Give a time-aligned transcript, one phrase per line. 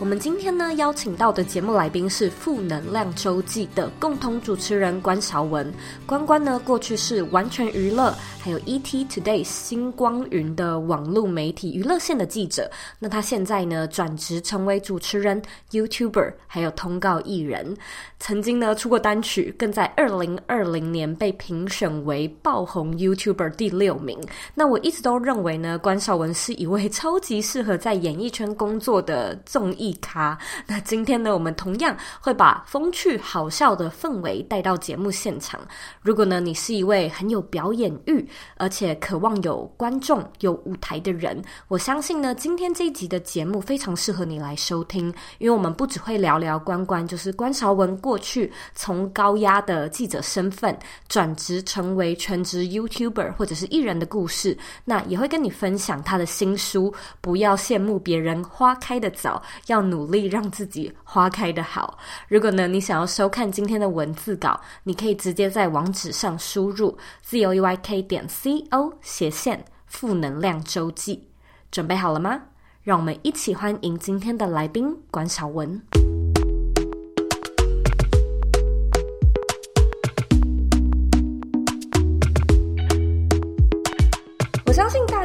[0.00, 5.70] 我们今天呢，邀请到的节目来宾是《负能量周记》的共同主持人关韶文。
[6.06, 8.10] 关关呢，过去是完全娱乐
[8.40, 12.70] 还有 ET Today 星光云的网络媒体娱乐线的记者。
[12.98, 17.76] 那他现在呢，转职成为主持人、YouTuber，还有通告艺人。
[18.18, 24.18] 曾经呢，出过单曲，更在二零二零年被评选为爆红 YouTuber 第六名。
[24.54, 30.38] 那我一直都认为呢，关韶文是一位 超级适合在演艺圈工作的综艺咖。
[30.66, 35.60] 那今天呢，我们同样会把风趣好笑的氛围带到节目现场。
[36.00, 38.26] 如果呢，你是一位很有表演欲，
[38.56, 45.12] 而且渴望有观众、有舞台的人，我相信呢，今天这一集的节目非常适合你来收听。
[45.38, 50.76] 因为我们不只会聊聊关关，就是关韶文过去从高压的记者身份
[51.08, 59.78] 转职成为全职 YouTuber 或者是艺人的故事，那也会跟你分享他的新书《不要羡慕别人花开的早，要》。
[59.82, 61.98] 努力让自己花开的好。
[62.28, 71.28] 如果呢，你想要收看今天的文字稿，你可以直接在网址上输入 zoyk 点 co 斜线负能量周记。
[71.70, 72.40] 准备好了吗？
[72.82, 76.09] 让我们一起欢迎今天的来宾关晓文。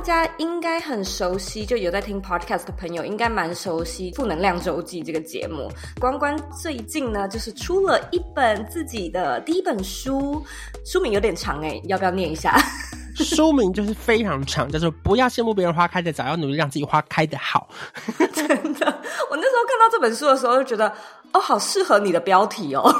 [0.05, 5.67] 家应该很熟悉，就有在听 podcast 的朋友应该蛮熟悉《负能量周记》这个节目。
[5.99, 10.45] 关关最近呢，就是出了一本自己的第一本书，
[10.85, 12.55] 书名有点长哎，要不要念一下？
[13.17, 17.67] 书名就是非常长，叫做“不要羡慕别人花开的早，要努力让自己花开的好”。
[18.31, 18.85] 真的，
[19.31, 20.93] 我那时候看到这本书的时候，就觉得
[21.33, 22.93] 哦，好适合你的标题哦。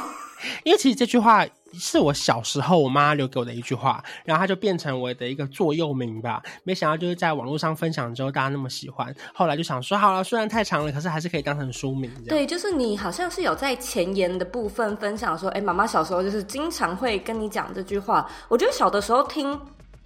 [0.64, 1.46] 因为其实这句话
[1.78, 6.42] 是我小时候我妈留给我的一句话，然后它就变成我的一个座右铭吧。
[6.64, 12.10] 没想到就是在网络上分享之后，大家那么喜欢，后来就想说好了，虽然太长了，可是还是可以当成书名。
[12.28, 18.28] 对，就是你好像是有在前言的部分分享说，哎，妈妈小时候就是经常会跟你讲这句话。
[18.48, 19.58] 我觉得小的时候听，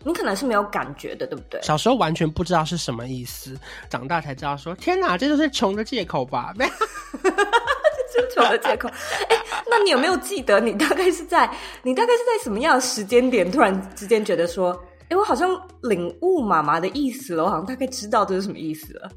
[0.03, 1.60] 你可能是没有感觉的，对不对？
[1.62, 6.54] 小时候完全不知道是什么意思，长大才知道说，天哪，这就是穷的借口吧？
[8.34, 8.88] 穷的借口，
[9.28, 9.37] 哎、
[9.69, 11.50] 那你有没有记得你大概是在
[11.82, 14.78] 你大概是在什么样的时间点，突然之间觉得说，
[15.09, 15.50] 哎、我好像
[15.82, 19.10] 领悟妈妈的意思了，我好像大概知道这是什么意思了。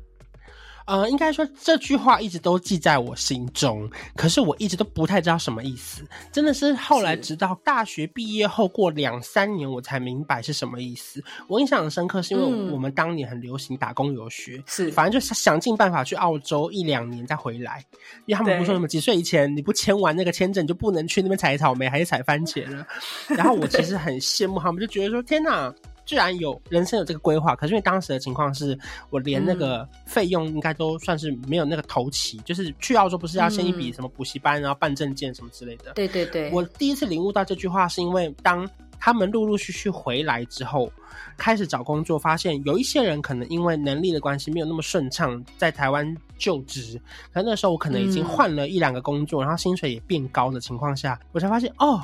[0.85, 6.03] 呃，应该说这句话一直都记在我心中，可是我一直都不太知道什么意思。
[6.31, 11.23] 真的是后来直到大学毕业后过两三年，我才明白是什么意思。
[11.47, 17.83] 我印象很深刻，是因为我们当年很流行打工游学，是、嗯、反正就想尽办法去澳洲一两年再回来，
[18.25, 22.85] 因为他们不说什么几岁以前你不签完那个签证你就不能去那边采草莓还是采番茄了。
[23.29, 25.73] 然后我其实很羡慕他们，就觉得说天哪！
[26.05, 28.77] 居然有人生有这个规划，可是因为当时的情况是
[29.09, 35.93] 我连那个费用应该都算是没有那个头期，嗯、就是去澳洲不是要先一笔什么补习班，然后办证件什么之类的。
[35.93, 36.51] 对对对。
[36.51, 38.69] 我第一次领悟到这句话，是因为当
[38.99, 40.91] 他们陆陆续续回来之后，
[41.37, 47.01] 开始找工作，发现有一些人可能因为能力的关系没有那么顺畅，在台湾就职。
[47.33, 52.01] 可那时候我可能已经换了一两个工作，嗯、然后薪水也变高的情况下，我才发现哦。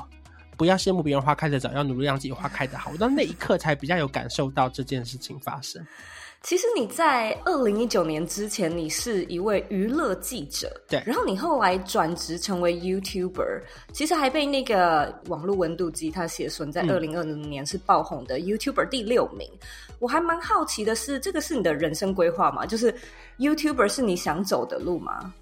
[0.60, 2.92] 不要羡慕别人花开的早，要努力让自己花开的好。
[2.92, 5.82] 我到那一刻才比较有感受到这件事情发生。
[6.42, 11.02] 其实你在二零一九年之前，你是一位娱乐记者，对。
[11.06, 13.62] 然后你后来转职成为 YouTuber，
[13.94, 19.50] 其实还被那个网络温度计它写说在二零二零年是爆红的 YouTuber 第六名。
[19.54, 19.96] 嗯。
[20.00, 22.66] 我还蛮好奇的是，这个是你的人生规划吗？
[22.66, 22.94] 就是
[23.38, 25.34] YouTuber 是你想走的路吗？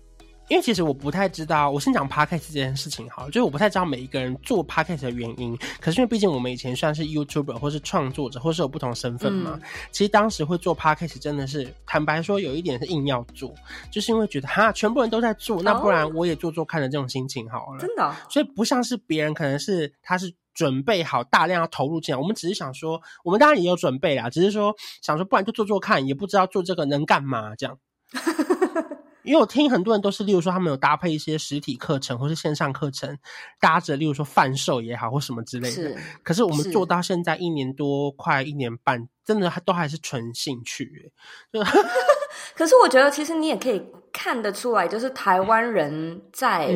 [0.49, 5.57] 因为其实我不太知道，我先讲 podcast 这件事情好了，就是我不太知道每一个人做 podcast 的原因。
[5.81, 9.59] 可是因为毕竟我们以前算是 YouTuber 或是创作者，或是有不同身份嘛。
[9.61, 9.61] 嗯、
[9.91, 13.53] 其实当时会做 podcast 真的是坦白说，有一点是硬要做，
[13.91, 17.79] 就是因为觉得哈，全部人都在做，那不然我也做做看的这种心情好了。
[17.79, 27.77] 真的、哦，所以不像是别人，可能是他是准备好大量要投入进来，我们只是想说，我们当然也有准备啦，只是说想说，不然就做做看，也不知道做这个能干嘛这样。
[29.27, 33.17] 因为我听很多人都是，例如说他们有搭配一些实体课程或是线上课程，
[33.59, 35.75] 搭着例如说贩售也好或什么之类的。
[35.75, 35.97] 是。
[36.23, 41.11] 可是我们做到现在一年多，快一年半，真的都还是纯兴趣。
[41.51, 41.61] 就，
[42.55, 43.83] 可是我觉得其实你也可以
[44.13, 46.73] 看得出来，就是台湾人在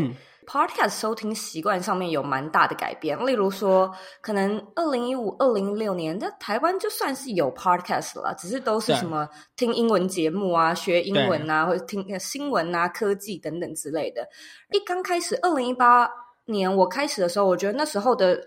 [0.51, 3.17] Podcast 收听习惯上面有蛮大的改变。
[3.25, 3.89] 例如说，
[4.19, 14.27] 可能二零一五、二零一六年在台湾就算是有 Podcast 了，只是都是什么听英文节目啊、学英文啊，或者听新闻啊、科技等等之类的。
[14.73, 16.09] 一刚开始，二零一八
[16.47, 18.37] 年我开始的时候，我觉得那时候的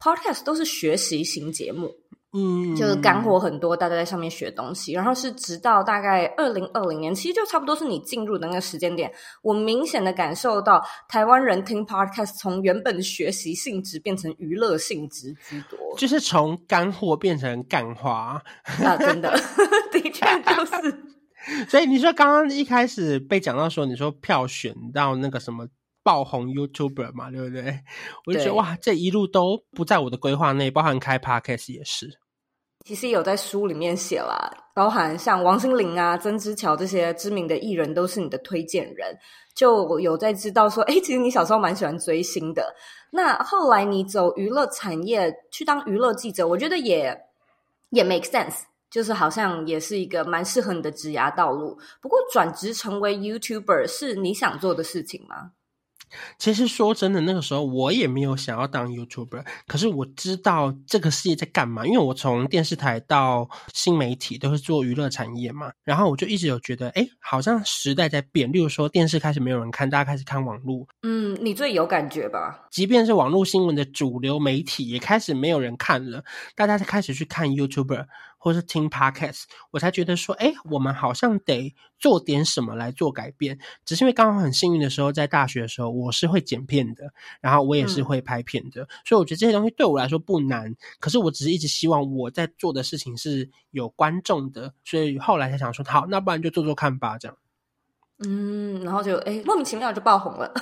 [0.00, 1.94] Podcast 都是学习型节目。
[2.36, 4.92] 嗯，就是干货很多，大家在上面学东西。
[4.92, 9.10] 然后是直到大概二零二零年，其实就差不多是你进入的那个时间点，
[9.42, 18.42] 我明显的感受到台湾人听 podcast 从原本学习性质变成娱乐性质居多，就是从干货变成干花
[18.84, 18.96] 啊！
[18.98, 19.30] 真的，
[19.90, 21.02] 的确就是。
[21.70, 25.64] 所以你说刚刚一开始被讲到说，你说票选到那个什么
[26.02, 27.80] 爆红 YouTuber 嘛，对不对？
[28.26, 32.18] 我就觉得哇，这一路都不在我的规划内，包含开 podcast 也是。
[32.86, 39.18] 其实有在书里面写啦，包含像王心凌啊、曾之乔这些知名的艺人都是你的推荐人，
[39.56, 42.72] 就有在知道说，哎，其实你小时候蛮喜欢追星的。
[43.10, 47.12] 那后来你走娱乐产业去当娱乐记者，我觉得也
[47.90, 51.76] 也 make sense，就是好像也是一个蛮适合你的职涯道路。
[52.00, 55.50] 不过转职成为 YouTuber 是你想做的事情吗？
[56.38, 68.50] 其实说真的，那个时候我也没有想要当 YouTuber，可是我知道这个世界在干嘛，因为我从电视台到新媒体都是做娱乐产业嘛，然后我就一直有觉得，哎，好像时代在变。
[68.52, 70.86] 例如说，电视开始没有人看，大家开始看网络。
[71.02, 72.66] 嗯，你最有感觉吧？
[72.70, 76.22] 即便是网络新闻的主流媒体，也开始没有人看了，
[76.54, 78.06] 大家才开始去看 YouTuber。
[78.46, 83.58] 或是听 Podcast，我才觉得说，哎，我们好像得做点什么来做改变。
[83.84, 90.72] 只是因为刚好很幸运的时候，在大学的时候，我是会剪片的，然后我也是会拍片的，嗯、所以我觉得这些东西对我来说不难。
[91.00, 97.36] 可是我只是一直希望我在做的事情是有观众的，所以后来才想说，好，那不然就做做看吧，这样。
[98.24, 100.54] 嗯，然后就哎，莫名其妙就爆红了。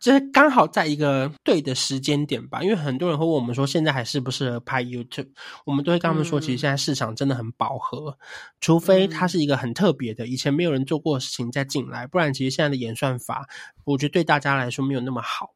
[0.00, 5.28] 就是刚好在一个对的时间点吧，因为很多人会问我们说，现在还适不适合拍 YouTube？
[5.64, 8.16] 我们都会跟他们说，其实现在市场真的很饱和，嗯、
[8.60, 13.46] 除非它是一个很特别的，以前没有人做过的事情再进来，不然其实现在的演算法，
[13.84, 15.50] 我觉得对大家来说没有那么好。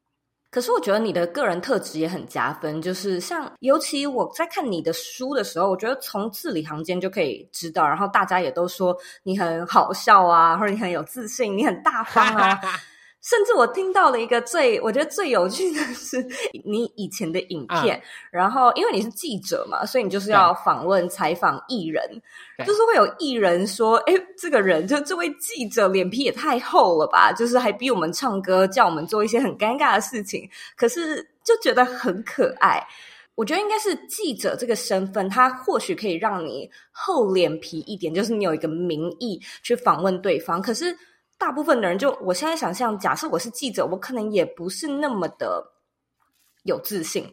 [0.50, 12.60] 可是我觉得你的个人特质也很加分，就是像尤其我在看你的书的时候，我觉得从字里行间就可以知道，然后大家也都说你很好笑啊，或者你很有自信，你很大方啊。
[13.22, 16.20] 甚至我听到了一个最我觉得最有趣的是
[16.66, 18.02] 你以前的影片，嗯、
[18.32, 22.02] 然后因为你是记者嘛，所以你就是要访问采访艺人，
[22.66, 27.32] 就是会有艺人说：“哎，这个人就这位记者脸皮也太厚了吧？
[27.32, 32.84] 就是还逼我们唱歌，叫我们做一些很尴尬的事情，可是就觉得很可爱。”
[33.36, 40.98] 我觉得应该是记者这个身份，他或许可以让你厚脸皮一点，就是你有一个名义去访问对方，可是。
[41.42, 45.60] 大部分的人就，我现在想象，假设我是记者，我可能也不是那么的
[46.62, 47.26] 有自信，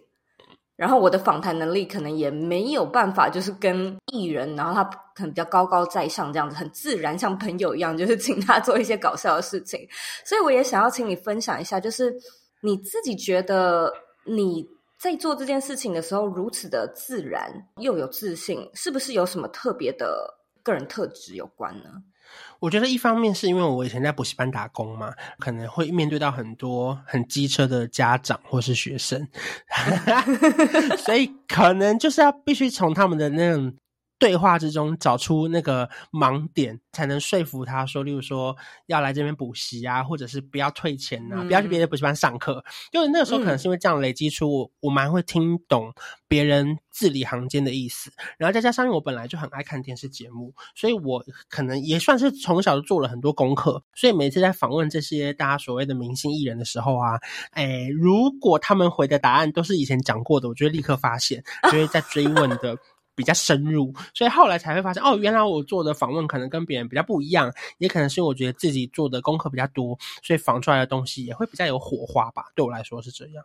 [0.76, 4.84] 然后我的访谈能力可能也没有办法，就是跟艺人，然后他
[5.14, 9.88] 可能比较高高在上这样子，很自然，像朋友一样，就是请他做一些搞笑的事情。
[10.26, 12.12] 所以我也想要请你分享一下，就是
[12.62, 13.94] 你自己觉得
[14.26, 14.68] 你
[14.98, 17.48] 在做这件事情的时候如此的自然
[17.78, 20.34] 又有自信，是不是有什么特别的
[20.64, 21.92] 个人特质有关呢？
[22.60, 29.28] 我觉得一方面是因为我以前在补习班打工嘛，可能会面对到很多很机车的家长或是学生，
[31.00, 33.74] 所以可能就是要必须从他们的那种。
[34.20, 38.56] 对话之中找出那个盲点，才能说服他说，例如说
[38.88, 42.64] 要来这边补习啊，或者是不要退钱呐、啊，嗯、不要去别的补习班上课。
[42.92, 45.94] 因为那个时候可能是因为这样累积出我，嗯、我蛮会听懂
[46.28, 48.12] 别人字里行间的意思。
[48.38, 53.82] 然后再加上因为我本来就很爱看电视节目，所以我可能也算是从小就做了很多功课。
[53.96, 57.18] 所以每次在访问这些大家所谓的明星艺人的时候啊，
[57.52, 62.78] 哎，如果他们回的答案都是以前讲过的，我就会立刻发现，就会在追问的。
[63.20, 72.46] 比较深入，所以后来才会发现哦，原来我做的访问可能跟别人比较不一样，也可能是因为我觉得自己做的功课比较多，所以访出来的东西也会比较有火花吧。
[72.56, 73.44] 对我来说是这样。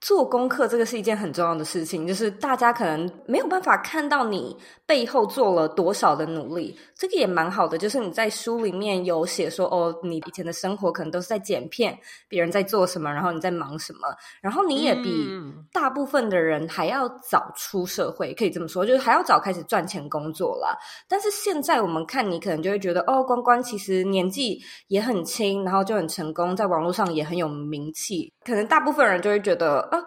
[0.00, 7.76] 做功课这个是一件很重要的事情，就是大家可能没有办法看到你背后做了多少的努力，这个也蛮好的。
[7.76, 14.08] 就是你在书里面有写说，哦，你以前的生活可能都是在剪片，别人在做什么，然后你在忙什么，
[14.40, 15.28] 然后你也比
[15.72, 20.78] 大部分的人还要早出社会，可以这么说，就是还要早开始赚钱工作啦。
[21.08, 29.87] 但是现在我们看你，可能就会觉得，哦，关关其实年纪也很轻，然后就很成功，在网络上也很有名气，可能大部分人就会觉得。
[29.90, 29.98] 啊，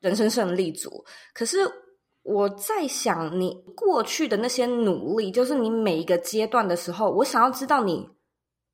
[0.00, 1.04] 人生胜利组。
[1.32, 1.58] 可是
[2.22, 8.08] 我在想，你过去的那些努力，就是你每一个阶段的时候，我想要知道你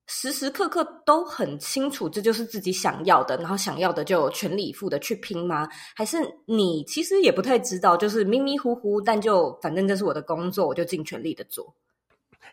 [0.06, 5.68] 时时刻刻都很清楚这就是自己想要的，然后想要的就全力以赴的去拼吗？
[5.94, 11.74] 还是你其实也不太知道，就是迷迷糊糊，但就反正这是我的工作，我就尽全力的做。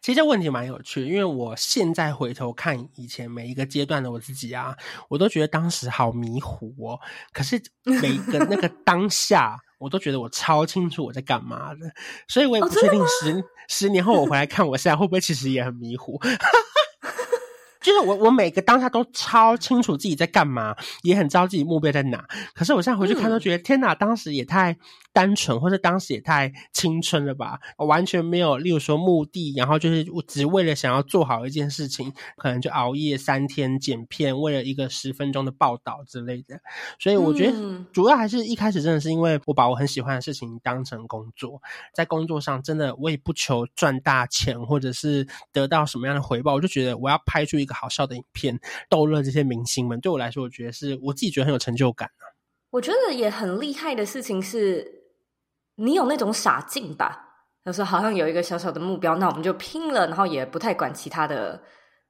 [0.01, 4.75] 其实这问题蛮有趣的，因为我现在回头看以前每一个阶段的我自己啊，
[5.09, 6.99] 我都觉得当时好迷糊哦。
[7.33, 11.91] 可是每一个那个 当下，我都觉得我超清楚我在干嘛的，
[12.27, 16.19] 所以我也不确定十、 哦、十年后我回来看我现在会不会其实也很迷糊。
[17.81, 22.27] 就是我，我每个当下都超清楚自己在干嘛，也很知道自己目标在哪。
[22.53, 24.77] 可是我现在回去看，都觉得、嗯、天哪，当时也太
[25.19, 27.59] 单纯，或者当时也太青春了吧？
[27.77, 36.59] 我完全没有，例如说目的，然后就是我只为了想要做好一件事情，可能就熬夜三天剪片，为了一个十分钟的报道之类的。
[36.99, 41.61] 所以我觉得主要还是一开始真的是因为我把我很喜欢的事情当成工作，
[41.93, 47.69] 在工作上真的我也不求赚大钱，或者是得到什么样的回报，我就觉得我要拍出一个。
[47.69, 48.59] 一个好笑的影片
[48.89, 52.25] 逗乐这些明星们，对我来说，我觉得是我自己觉得很有成就感啊。
[52.71, 54.98] 我觉得也很厉害的事情是，
[55.79, 57.25] 你有那种傻劲吧？
[57.65, 61.61] 就是好像有一个小小的目标，那我们就拼了，然后也不太管其他的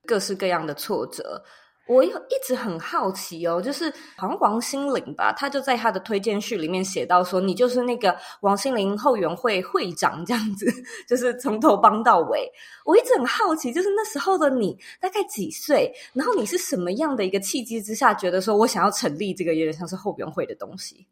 [0.06, 1.44] 各式各样的挫折。
[1.88, 10.72] 我有一直很好奇哦，就是好像王心凌吧，他就在他的推荐序里面写到说，你就是那个王心凌后援会会长这样子，
[11.10, 12.48] 就是从头帮到尾。
[12.86, 15.92] 我一直很好奇，就是那时候的你大概几岁？
[16.14, 21.08] 然后你是什么样的一个契机之下，觉得说我想要成立这个有点像是后援会的东西？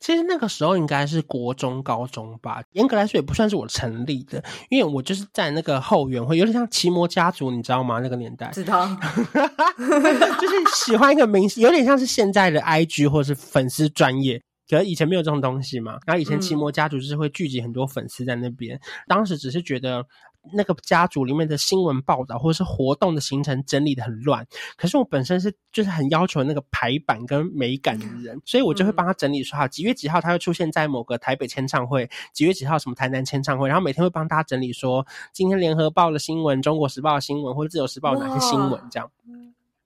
[0.00, 8.00] 其实那个时候应该是国中、高中吧，严格来说也不算是我成立的，因为我就是在那个后援会，有点像奇摩家族，你知道吗？
[8.00, 8.86] 那个年代，知道，
[9.76, 14.40] 就是喜欢一个明星，有点像是现在的 IG 或是粉丝专业。
[14.66, 20.04] 可是以前没有这种东西嘛，然后以前奇摩家族就是会聚集很多粉丝在那边，嗯、当时只是觉得
[20.52, 24.46] 那个家族里面的新闻报道或者是活动的行程整理的很乱，
[24.76, 39.10] 可是我本身是就是很要求那个排版跟美感的人，所以我就会帮他整理说好几月几号他会出现在某个台北签唱会，几月几号什么台南签唱会，然后每天会帮大家整理说今天联合报的新闻、中国时报的新闻或者自由时报有哪些新闻这样。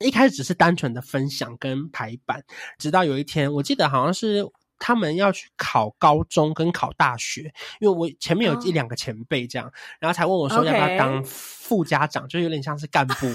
[0.00, 2.43] 一开始只是单纯的分享跟排版，
[2.79, 4.45] 直到有一天我记得好像是。
[4.79, 9.75] 他们要去考高中跟考大学，因为我前面有一两个前辈这样，oh.
[10.01, 13.27] 然后才问我说要不要当副家长.就有点像是干部。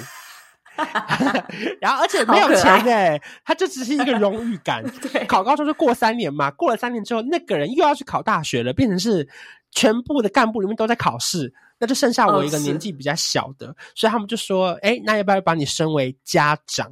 [1.79, 4.83] 然后而且没有钱哎，他就只是一个荣誉感。
[5.01, 9.29] 对，考高中就过三年嘛，过了三年之后，那个人又要去考大学了，变成是
[9.69, 16.91] 全部的干部里面都在考试，那就剩下我一个年纪比较小的，oh, 所以他们就说：“哎，那要不要把你升为家长？”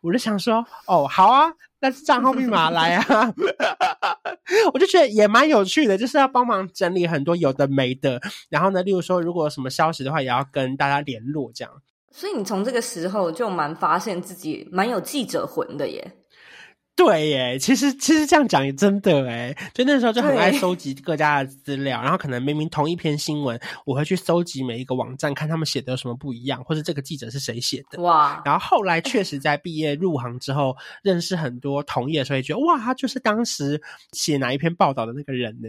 [0.00, 3.32] 我就想说：“哦，好啊。”那是账号密码来啊！
[4.74, 8.20] 我就觉得也蛮有趣的，就是要帮忙整理很多有的没的。
[8.48, 11.72] 然后呢，例如说，如果有什么消息的话，也要跟大家联络这样。
[12.10, 16.12] 所以你从这个时候就蛮发现自己蛮有记者魂的耶。
[16.98, 28.02] 对耶，其实其实这样讲也真的诶，就那时候就很爱收集各家的资料，然后可能明明同一篇新闻，我会去搜集每一个网站，看他们写的有什么不一样，或者这个记者是谁写的。
[28.02, 28.42] 哇！
[28.44, 33.80] 然后后来确实在毕业入行之后，认识很多同业，所以觉得哇，他就是当时
[34.12, 35.68] 写哪一篇报道的那个人呢？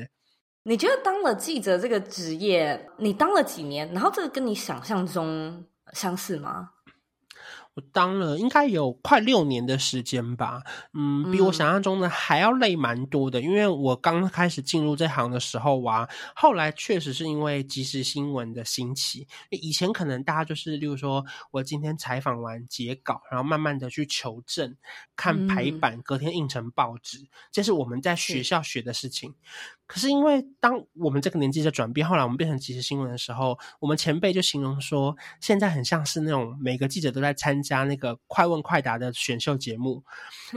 [0.63, 3.87] 你觉得当了记者这个职业，你当了几年？
[3.93, 6.71] 然后这个跟你想象中相似吗？
[7.79, 10.61] 我当了应该有快六年的时间吧，
[10.93, 13.39] 嗯，比我想象中的还要累蛮多的。
[13.41, 19.27] 因为我刚开始进入这行的时候啊，后来确实是因为即时新闻的兴起。
[19.49, 24.75] 以前可能大家就是，例如说我今天采访完截稿，然后慢慢的去求证、
[25.15, 29.35] 看排版，隔天印成报纸，这是我们在学校学的事情。
[29.89, 40.03] 可是因为当我们这个年纪在转变，后来我们变成即时新闻的时候，我们前辈就形容说，现在很像是那种每个记者都在参加那个快问快答的选秀节目，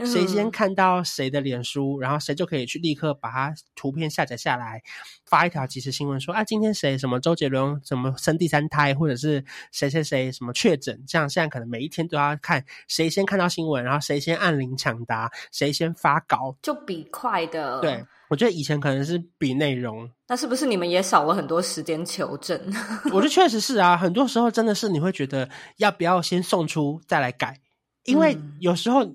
[0.05, 4.83] 谁先看到谁的脸书，然后谁就可以去立刻把它图片下载下来，
[5.25, 18.05] 发一条即时新闻说啊，今天谁什么周杰伦什么生第三胎，或者是谁谁谁什么确诊，这样现在可能每一天都要看谁先看到新闻，然后谁先按铃抢答，谁先发稿，就比快的对。
[18.33, 22.59] 我觉得以前可能是比内容，那是不是你们也少了很多时间求证？
[23.13, 25.47] 我觉得确实是啊，很多时候真的是你会觉得
[25.77, 27.59] 要不要先送出再来改，
[28.05, 29.05] 因为有时候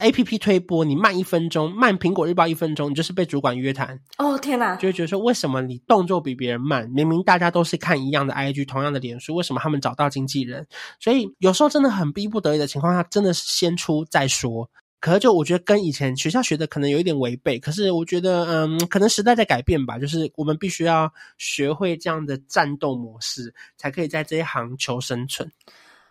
[0.00, 3.98] APP 推播你慢一分钟，慢苹果日报一分钟，你就是被主管约谈。
[4.18, 6.86] 哦天哪，就会觉得说为什么你动作比别人慢？
[6.90, 10.66] 明明大家都是看一样的 IG，同样的脸书，为什么他们找到经纪人？
[11.00, 14.68] 所以有时候真的很逼不得已的情况下，真的是先出再说。
[15.02, 17.58] 可是，就我觉得跟以前学校学的可能有一点违背。
[17.58, 19.98] 可是，我觉得，嗯，可能时代在改变吧。
[19.98, 25.50] 就是我们必须要学会这样的战斗模式，才可以在这一行求生存。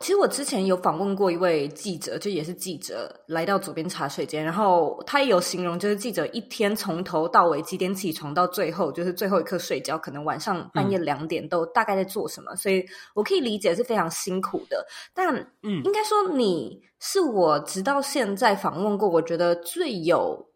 [0.01, 14.85] 其实我之前有访问过一位记者，就也是记者，来到左边茶水间，然后他也有形容，就是记者一天从头到尾几点起床，到最后就是最后一刻睡觉，可能晚上半夜两点都大概在做什么，嗯、所以我可以理解是非常辛苦的。
[15.13, 20.49] 但嗯，应该说你是我直到现在访问过，我觉得最有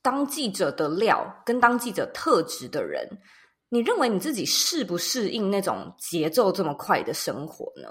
[0.00, 3.06] 当记者的料跟当记者特质的人。
[3.68, 7.88] 你认为你自己适不适应那种节奏这么快的生活呢？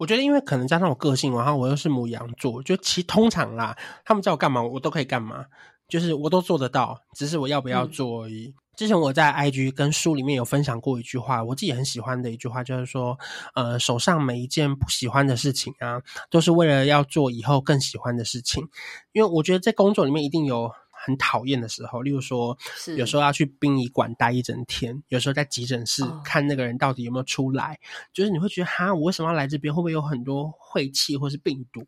[0.00, 5.44] 我觉得，因为可能加上我个性，然后我又是母羊座，就其通常啦，他们叫我干嘛，我都可以干嘛，
[5.88, 8.46] 就是我都做得到，只是我要不要做而已。
[8.46, 13.18] 嗯、之前我在 IG 跟书里面有分享过一句话，我自己很喜欢的一句话，就是说，
[13.54, 18.66] 呃，手上每一件不喜欢的事情啊，都是为了要做以后更喜欢的事情，
[19.12, 20.72] 因为我觉得在工作里面一定有。
[21.02, 22.56] 很讨厌的时候，例如说，
[22.96, 27.78] 有时候要去殡仪馆待一整天，有时候在急诊室看那个人到底有没有出来，哦、
[28.12, 29.74] 就是你会觉得哈，我为什么要来这边？
[29.74, 31.80] 会不会有很多晦气或是病毒？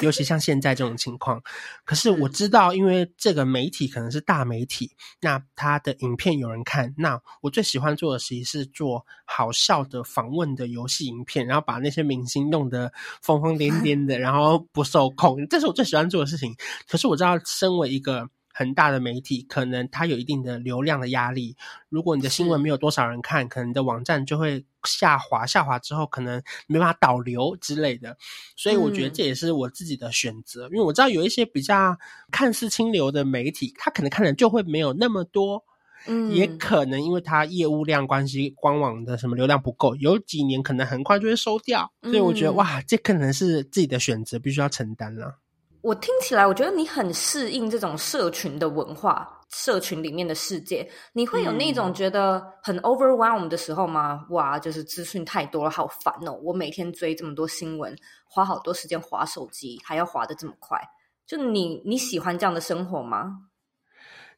[0.00, 1.42] 尤其像现在这种情况。
[1.84, 6.94] 可是我知道，因为这个媒体可能是大媒体，那他的影片有人看。
[6.96, 16.54] 那我最喜欢做的其实是做好笑的访问的游戏影片，然后把那些明星弄得疯疯癫癫的， 然后不受控，这是我最喜欢做的事情。
[16.88, 21.54] 可是我知道，身为一个很大的媒体，可能它有一定的流量的压力。
[21.90, 28.16] 如果你的新闻没有多少人看，可能你的网站就会下滑，下滑之后可能没办法导流之类的。
[28.56, 31.98] 所以我觉得这也是我自己的选择，嗯、因为我知道有一些比较
[32.30, 35.62] 看似清流的媒体，它可能看的就会没有那么多。
[36.08, 41.92] 嗯，也可能因为它业务量关系，官网的什么流量不够，有几年可能很快就会收掉。
[42.02, 45.40] 所以我觉得、嗯、哇，这可能是自己的选择，必须要承担了。
[45.86, 50.84] 我听起来，我觉得你很适应这种社群的文化，社群里面的世界。
[51.12, 54.26] 你会有那种觉得很 overwhelmed 的时候吗？
[54.30, 56.32] 哇，就是资讯太多了，好烦哦！
[56.42, 60.76] 我每天追这么多新闻，花好多时间划手机，还要划得这么快。
[61.24, 63.42] 就你你喜欢这样的生活吗？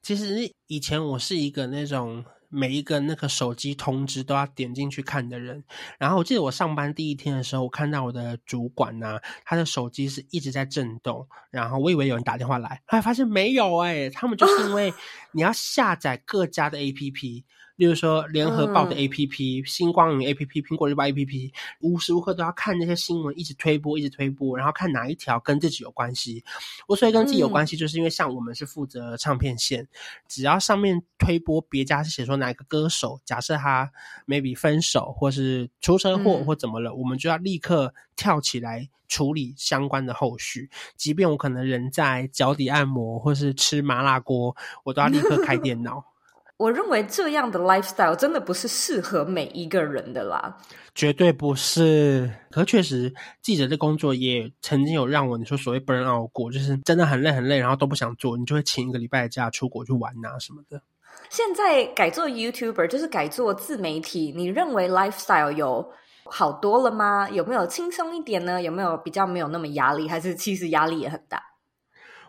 [0.03, 2.23] 其实以前我是一个那种。
[2.49, 5.63] 每一个那个手机通知都要点进去看的人，
[5.99, 14.93] 然后我记得我上班第一天的时候，我看到我的主管呐、啊，他的手机是一直在震动，然后我以为有人打电话来，后来发现没有诶、欸、他们就是因为
[15.33, 17.45] 你要下载各家的 APP。
[17.79, 26.43] 例如说，联合报的 APP、嗯、新光云 APP、苹果日报 APP，无时无刻都要看那些新闻，一直推播，一直推播，然后看哪一条跟自己有关系。
[26.89, 29.89] 我所以跟自己有关系，就是因为像我们是负责唱片线，嗯、
[30.27, 33.89] 只要上面推播别家是写说哪一个歌手，假设他
[34.27, 40.69] maybe 分手或是出车祸或怎么了，嗯、我们就要立刻跳起来处理相关的后续。
[40.97, 46.05] 即便我可能人在脚底按摩或是吃麻辣锅，我都要立刻开电脑。
[46.59, 50.57] 我认为这样的 lifestyle 真的不是适合每一个人的啦，
[50.93, 52.29] 绝对不是。
[52.51, 60.83] 可确实，记者的工作也曾经有让我你说所谓 burn out 过，就是真的很累很累，然后都不想做，你就会请一个礼拜的假出国去玩啊什么的。
[61.31, 65.89] 现在改做 YouTuber 就是改做自媒体，你认为 lifestyle 有
[66.25, 67.31] 好多了吗？
[67.31, 68.61] 有没有轻松一点呢？
[68.61, 70.09] 有没有比较没有那么压力？
[70.09, 71.41] 还是其实压力也很大？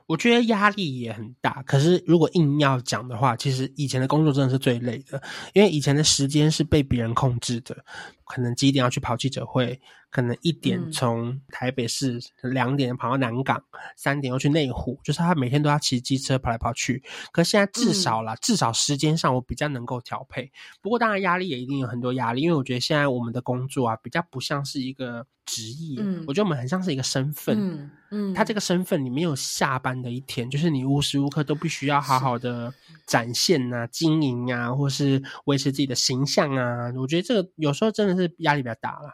[0.10, 5.22] 我觉得压力也很大，可是如果硬要讲的话，其实以前的工作真的是最累的，
[5.54, 7.78] 因为以前的时间是被别人控制的，
[8.26, 9.80] 可能几点要去跑记者会。
[10.10, 13.64] 可能一点从台北市，两点跑到南港，
[13.96, 17.04] 三点又去内湖，就是他每天都要骑机车跑来跑去。
[17.32, 20.52] 可是现在至少啦，至少时间上我比较能够调配。
[20.82, 32.74] 不过当然压力也一定有很多压力，因为我觉得现在我们的工作啊，比较不像是一个职业，嗯，我觉得我们很像是一个身份，嗯嗯，他这个身份你没有下班的一天，就是你无时无刻都必须要好好的
[33.06, 36.92] 展现啊、经营啊，或是维持自己的形象啊。
[36.98, 39.14] 我觉得这个有时候真的是压力比较大了。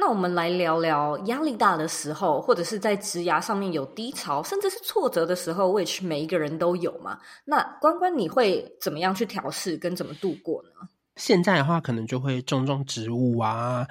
[0.00, 7.18] 那我们来聊聊压力大的时候，或者是在职涯上面有低潮，甚至是挫折的时候，which 每一个人都有嘛。
[7.44, 10.70] 那关关你会怎么样去调试，跟怎么度过呢？
[11.16, 13.86] 现在的话，可能就会种种植物啊。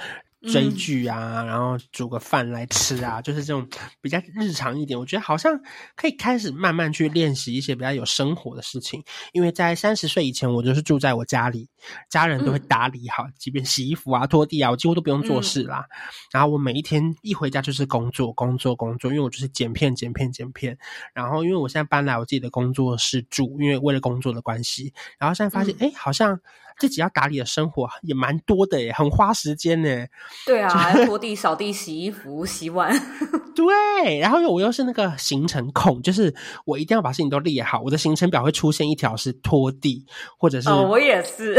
[0.47, 3.67] 追剧啊，然后煮个饭来吃啊，就是这种
[3.99, 4.97] 比较日常一点。
[4.97, 5.60] 我觉得好像
[5.97, 9.04] 可以开始慢慢去练习一些比较有生活的事情。
[9.34, 11.67] 因为在三十岁以前，我就是住在我家里，
[12.10, 15.86] 家人都会打理好，即便洗衣服啊、拖地啊，我几乎都不用做事啦。
[16.32, 20.78] 然后我每一天一回家就是工作、工作、工作，因为我就是剪片、剪片、剪片。
[21.13, 24.93] 然后因为我现在搬来我自己的工作室住，因为为了工作的关系。
[25.17, 26.39] 然后现在发现，哎，好像。
[26.80, 30.08] 自己要打理的生活也蛮多的耶，很花时间呢。
[30.46, 32.92] 对啊，拖地、 扫地、洗衣服、洗碗。
[33.56, 36.34] 对，然后我又是那个行程控，就是
[36.65, 37.82] 我一定要把事情都列好。
[37.82, 40.06] 我的行程表会出现一条是拖地，
[40.38, 40.70] 或者是……
[40.70, 41.56] 哦，我也是。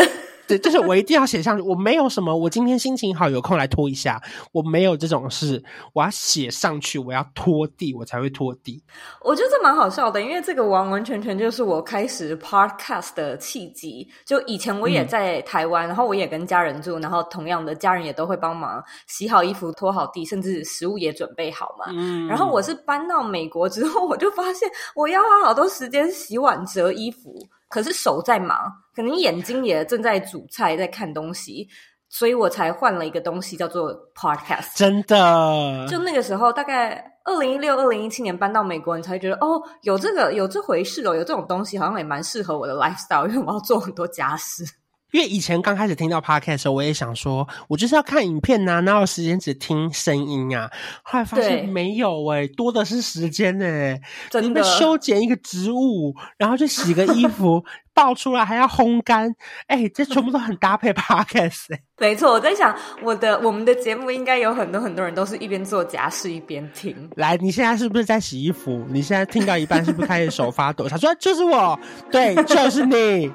[0.58, 1.62] 对，就是我一定要写上去。
[1.62, 4.20] 我没有什么，我今天心情好，有空来拖一下，
[4.52, 5.62] 我没有这种事。
[5.92, 8.82] 我要写上去，我要拖地，我才会拖地。
[9.22, 14.08] 我觉得这蛮好笑的，因为这个完完全全就是我开始 podcast 的契机。
[14.24, 21.86] 就以前我也在台湾，嗯、然后我也跟家人住，然后同样的家人也都会帮忙洗好衣服、拖好地，甚至食物也准备好嘛。
[21.90, 22.26] 嗯。
[22.26, 27.46] 然后我是搬到美国之后，我就发现我要花好多时间洗碗、折衣服。
[27.70, 31.66] 可是手在忙，可能眼睛也正在煮菜，在看东西，
[32.09, 34.76] 所以我才换了一个东西，叫做 podcast。
[34.76, 44.64] 真的，就那个时候，大概二零一六、二零一七年搬到美国，你才会觉得哦，有这个，有这回事哦，有这种东西，好像也蛮适合我的 lifestyle，因为我要做很多家事。
[45.12, 50.70] 因为以前刚开始听到 podcast 的时候，我也想说，我就是要看影片呐、啊，哪有时间只听声音啊？
[51.02, 59.34] 后来发现没有诶、欸、多的是时间呢、欸、真的，你们修剪一个植物，然后去洗个衣服， 爆出来还要烘干，
[59.66, 61.80] 哎、欸，这全部都很搭配 podcast、欸。
[61.98, 67.10] 没错，我在想，我的我们的节目应该有很多很多人都是一边做家事一边听。
[67.16, 68.86] 来，你现在是不是在洗衣服？
[68.88, 70.88] 你现在听到一半是不是开始手发抖？
[70.88, 71.78] 他说就是我，
[72.10, 73.30] 对，就是你。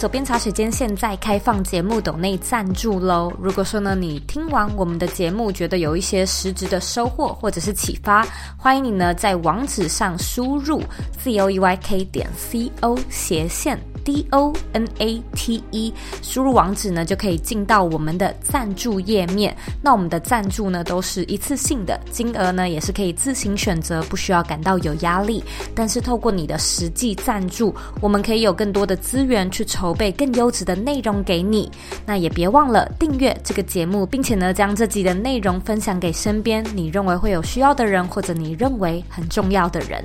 [0.01, 3.31] 左边茶水间现在开放节目抖内赞助喽！
[3.39, 8.25] 如果说呢，你听完我们的节目觉得有一些实质的收获或者是启发，
[8.57, 10.81] 欢迎你呢在网址上输入
[11.19, 13.90] c o e y k 点 c o 斜线。
[14.03, 19.55] D O N A T E，输入网址呢，就可以进到我们的赞助页面。
[19.81, 25.43] 那我们的赞助呢，都是一次性的，金额呢也是可以自行选择，不需要感到有压力。
[25.75, 31.71] 但是透过你的实际赞助，我们可以有更多的资源去筹备更优质的内容给你。
[32.05, 40.03] 那也别忘了订阅这个节目，并且呢，将这集的内容分享给身边你认为会有需要的人，或者你认为很重要的人。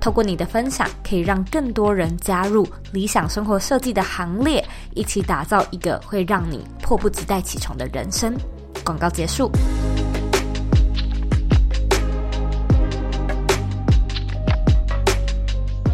[0.00, 8.34] 透过你的分享，可以让更多人加入理想生活设计的行列，一起打造一个会让你迫不及待起床的人生。
[8.84, 9.50] 广告结束。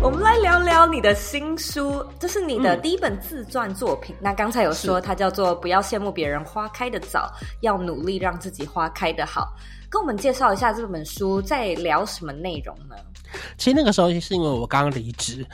[0.03, 4.15] 我们来聊聊你的新书，这是你的第一本自传作品。
[4.17, 9.55] 嗯、那刚才有说它叫做“不要羡慕别人花开的早，要努力让自己花开的好”。
[9.95, 12.97] 跟我们介绍一下这本书在聊什么内容呢？
[13.57, 15.47] 其实那个时候是因为我刚刚离职，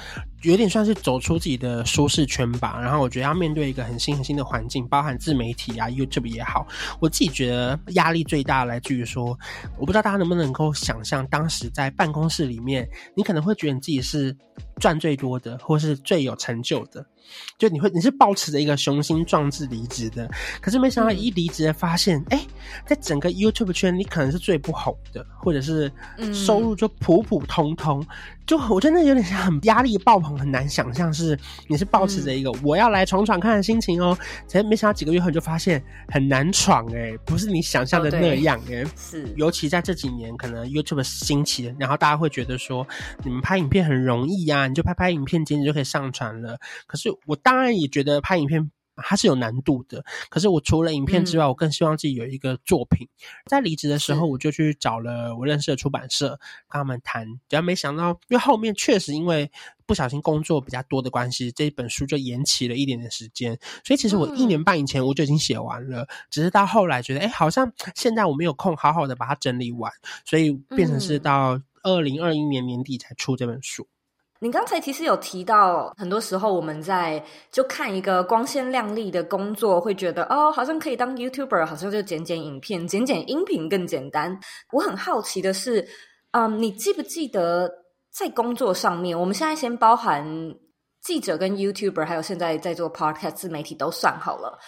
[0.44, 2.80] 有点算是走出自己的舒适圈吧。
[2.80, 6.66] 然后我觉得要面对一个很新很新的环境，包含自媒体啊、YouTube 也好，
[7.00, 9.38] 我自己觉得压力最大来自于说，
[9.78, 14.34] 我不知道大家能不能够想象，当时在办公室里面，你可能会觉得你自己是
[14.76, 17.04] 赚最多的，或是最有成就的。
[17.58, 22.54] 就你会，你是抱持着一个雄心壮志离职的，可是没想到一离职发现，哎、嗯，
[22.86, 25.92] 在整个 YouTube 圈，你可能是最不红的，或者是
[26.32, 28.00] 收入就普普通通。
[28.00, 28.06] 嗯
[28.50, 38.84] 就我真的有点像很压力爆棚，很难想象是你是抱持着一个我要来闯闯看的心情哦，其实没想到几个月后你就发现很难闯诶，不是你想象的那样诶。
[38.96, 42.84] 是，尤其在这几年可能 YouTube 兴起，然后大家会觉得说
[43.22, 46.58] 你们拍影片很容易呀，你就拍拍影片，剪辑就可以上传了。
[46.88, 48.68] 可是我当然也觉得拍影片。
[49.02, 53.08] 它是有难度的，可是我除了影片之外，嗯、我更希望自己有一个作品。
[53.46, 56.30] 在离职的时候，我就去找了我认识的出版社，
[56.68, 57.26] 跟他们谈。
[57.48, 59.50] 只要没想到，因为后面确实因为
[59.86, 63.58] 不小心工作比较多的关系，这本书就延期了一点点时间。
[63.84, 69.92] 所以其实我一年半以前我就已经写完了，嗯、只是到后来觉得，哎，好像现在我没有空好好的把它整理完，
[70.24, 73.86] 所以变成是到二零二一年年底才出这本书。
[74.42, 77.22] 你刚才其实有提到，很多时候我们在
[77.52, 84.40] 就看一个光鲜亮丽的工作，会觉得哦，好像可以当 YouTuber，好像就剪剪影片、剪剪音频更简单。
[84.72, 85.86] 我很好奇的是，
[86.30, 87.70] 嗯，你记不记得
[88.10, 90.24] 在工作上面，我们现在先包含
[91.02, 94.58] 记者跟 YouTuber，还有现在在做 Podcast 自媒体都算好了，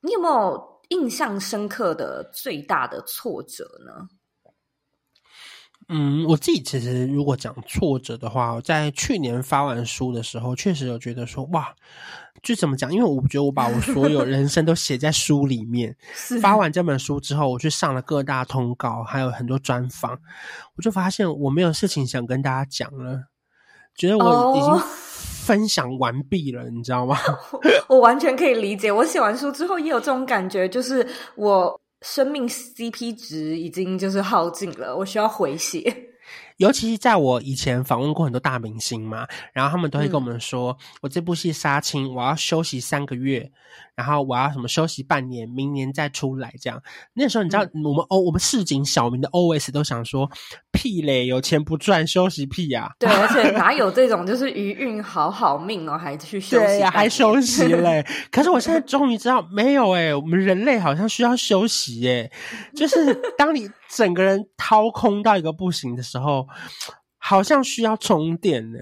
[0.00, 4.06] 你有没有印象深刻的最大的挫折呢？
[5.88, 11.72] 嗯，我自己其实如果讲挫折的话，在去年发完书的时候，确实有觉得说，哇，
[12.42, 12.92] 就怎么讲？
[12.92, 15.94] 因为我觉得我把我所有人生都写在书里面。
[16.12, 20.18] 是发完这本书之后，我去上了各大通告，还有很多专访，
[20.74, 23.22] 我就发现我没有事情想跟大家讲了，
[23.94, 24.88] 觉得我已经
[25.46, 27.16] 分享完毕了，你知道吗？
[27.88, 28.90] 我完全可以理解。
[28.90, 31.80] 我写完书之后也有这种感觉，就是我。
[32.02, 36.04] 生命 CP 值已经就是耗尽了，我需要回血。
[36.58, 43.52] 尤其是在我以前访问过很多大明星嘛，然后他们都会跟我们说，嗯、我这部戏杀青，我要休息三个月，
[43.96, 46.82] 然后我要什么休息半年，明年再出来这样。
[47.14, 50.30] 那时候你知道，我们哦，我们市井小民的 OS 都想说，
[50.70, 52.92] 屁嘞，有钱不赚，休息屁呀、啊。
[52.98, 56.66] 对，而且 哪有这种就是余韵好好命哦，还去休息？
[56.66, 58.06] 对呀，还休息嘞。
[58.30, 62.30] 可是我现在终于知道，没有哎，我们人类好像需要休息哎，
[62.76, 66.46] 就是当你整个人掏空到一个不行的时候。
[67.28, 68.78] 好像需要充电呢。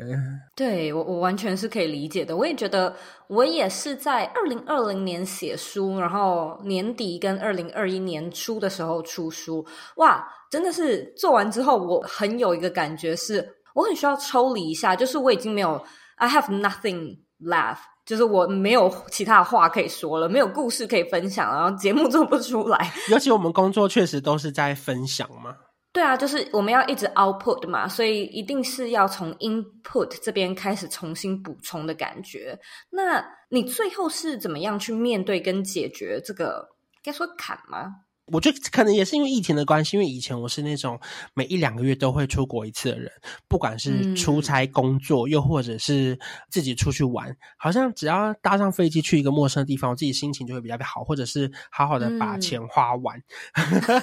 [0.55, 2.37] 对，我我完全是可以理解的。
[2.37, 2.95] 我也觉得，
[3.27, 9.65] 我也是在二零二零年写书，然后年底跟二零二一年初的时候出书。
[9.97, 13.43] 哇，真的是做完之后，我很有一个感觉是，
[13.75, 15.83] 我很需要抽离一下，就是我已经没有
[16.17, 22.93] ，I have nothing left，就是我没有其他的话可以说了，没有故事可以分享，然后节目做不出来。
[23.11, 25.57] 尤其我们工作确实都是在分享嘛。
[25.95, 32.59] 对啊，就是我们要一直 output 嘛，所以一定是要从 input 这边开始重新补充的感觉。
[32.91, 36.69] 那你最后是怎么样去面对跟解决这个
[37.01, 37.95] 该说坎吗？
[38.33, 40.99] 我觉得可能也是因为疫情的关系，因为以前我是那种
[41.33, 43.13] 每一两个月都会出国一次的人，
[43.47, 46.19] 不管是出差工作，嗯、又或者是
[46.51, 53.17] 自己出去玩，好像只要搭上飞机去一个陌生的地方，我自己心情就会比较好，或者是好好的把钱花完。
[53.53, 54.03] 嗯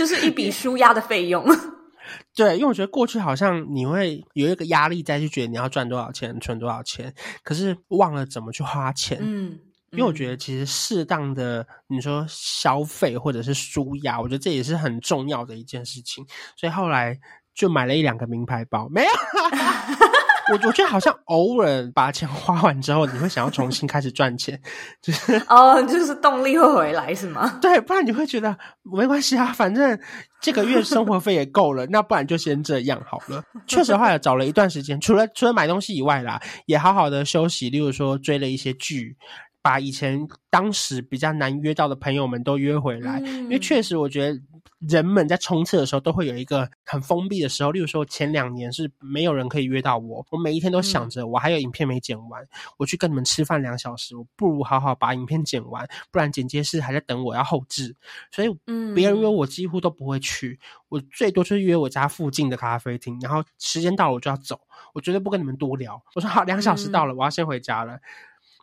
[0.00, 1.44] 就是一笔舒压的费用，
[2.34, 7.12] 对，因为我觉得过去好像你会有一个压力再去觉得你要赚多少钱，存多少钱，
[7.44, 9.18] 可是忘了怎么去花钱。
[9.20, 9.58] 嗯，
[9.92, 16.24] 因为我觉得其实适当的你说消费或者是舒压，我觉得这也是很重要的一件事情。
[16.56, 17.14] 所以后来
[17.54, 19.10] 就买了一两个名牌包，没有。
[20.50, 24.60] 我我觉得好像偶尔把钱花完之后，你会想要重新开始赚钱，
[25.00, 27.58] 就是哦，就是动力会回来是吗？
[27.62, 29.98] 对，不然你会觉得没关系啊，反正
[30.40, 33.42] 这个月生活费也够了，那不然就先这样好了。
[33.66, 39.16] 确实，后来找了一段时间，除了除了买东西以外啦，也好好的休息，例如说追了一些剧，
[39.62, 44.40] 把以前当时比较难约到的朋友们都约回来，嗯、因为确实我觉得。
[44.88, 52.42] 人们在冲刺的时候都会有一个很封闭的时候，例如说前两年是没有人可以约到我，我每一天都想着我还有影片没剪完，
[52.78, 57.94] 我去跟你们吃饭两小时，我不如好好把影片剪完，不然剪接师还在等我要后置，
[58.30, 58.48] 所以
[58.94, 64.58] 别人约我几乎都不会去，我最多就是约我家附近的咖啡厅，然后时间到了我就要走，
[64.94, 67.98] 我绝对不跟你们多聊，我说好，两小时到了，我要先回家了。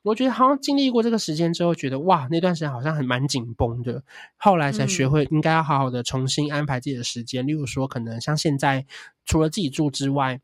[0.07, 4.01] 我觉得好像经历过这个时间之后，觉得哇，那段时间好像还蛮紧绷的。
[4.37, 7.45] 后来才学会应该要好好的重新安排自己的时间。
[7.45, 8.85] 嗯、例如说，可能像现在，
[9.25, 10.39] 除了自己住之外，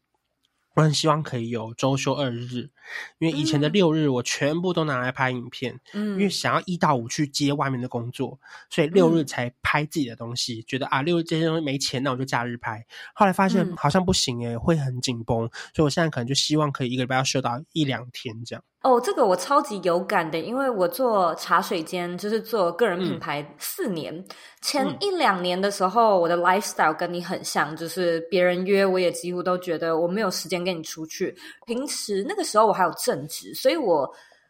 [0.75, 2.71] 我很希望可以有周休二日，
[3.19, 10.59] 因为以前的六日我全部都拿来拍影片，嗯，因为想要一到五去接外面的工作，所以六日才拍自己的东西。
[10.59, 12.83] 嗯、觉得啊，六日这些东西没钱，那我就假日拍。
[13.13, 18.63] 后来发现好像不行诶、欸，会很紧绷，所以我现在可能就希望可以一个礼拜要休到一两天这样。
[18.83, 24.13] 哦，这个我超级有感的，因为我做茶水间，就是做个人品牌四年。
[24.13, 24.25] 嗯、
[24.61, 31.33] 前一两年的时候，嗯、我的 lifestyle 跟你很像，就是别人约我也几乎都觉得我没有时间跟你出去。
[31.65, 34.05] 平时那个时候我还有正职，所以我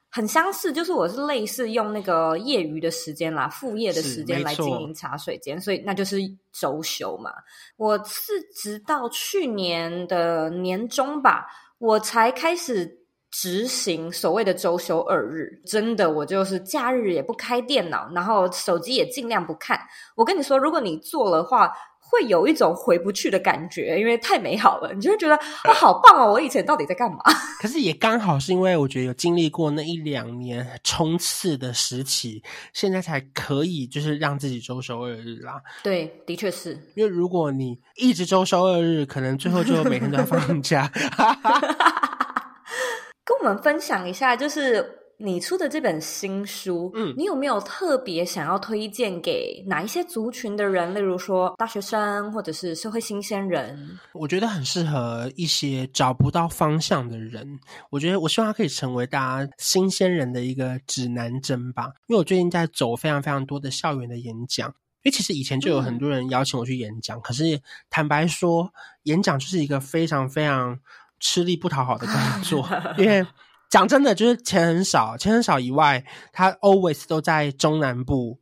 [0.09, 6.17] 很相似，就是我是类似用那个业余的时间啦，副业的时间来经营茶水间，所以那就是
[6.51, 7.31] 周休嘛。
[7.77, 11.45] 我是直到去年的年中吧，
[11.77, 13.02] 我才开始。
[13.33, 19.79] 执行所谓的周休二日，真的，我就是假日也不开电脑，然后手机也尽量不看。
[20.13, 26.31] 我跟你说，如果你做的话，会有一种回不去的感觉，因为太美好了，你就会觉得哇，好棒哦！
[26.31, 27.17] 我以前到底在干嘛？
[27.59, 35.59] 可是也刚好是因为我觉得有经历过那一两年冲刺的时期，现在才可以就是让自己周休二日啦。
[35.81, 36.77] 对，的确是。
[36.93, 40.91] 因为如果你一直周休二日，可能最后就每天都要放假。
[43.25, 50.93] 跟我们分享一下，就是你出的这本新书，嗯，你有没有特别想要推荐给哪一些族群的人？
[50.93, 53.97] 例如说大学生，或者是社会新鲜人？
[54.13, 57.59] 我觉得很适合一些找不到方向的人。
[57.89, 61.85] 我觉得我希望它可以成为大家新鲜人的一个指南针吧。
[62.07, 64.67] 因为我最近在走非常非常多的校园的演讲，
[65.03, 70.77] 因为其实以前就有很多人邀请我去演讲，嗯、可是坦白说，演讲就是一个非常非常。
[71.23, 72.67] 吃力不讨好的工作，
[72.99, 73.25] 因为
[73.69, 78.37] 讲真的，就是钱很少，钱很少以外，他 always 都在中南部，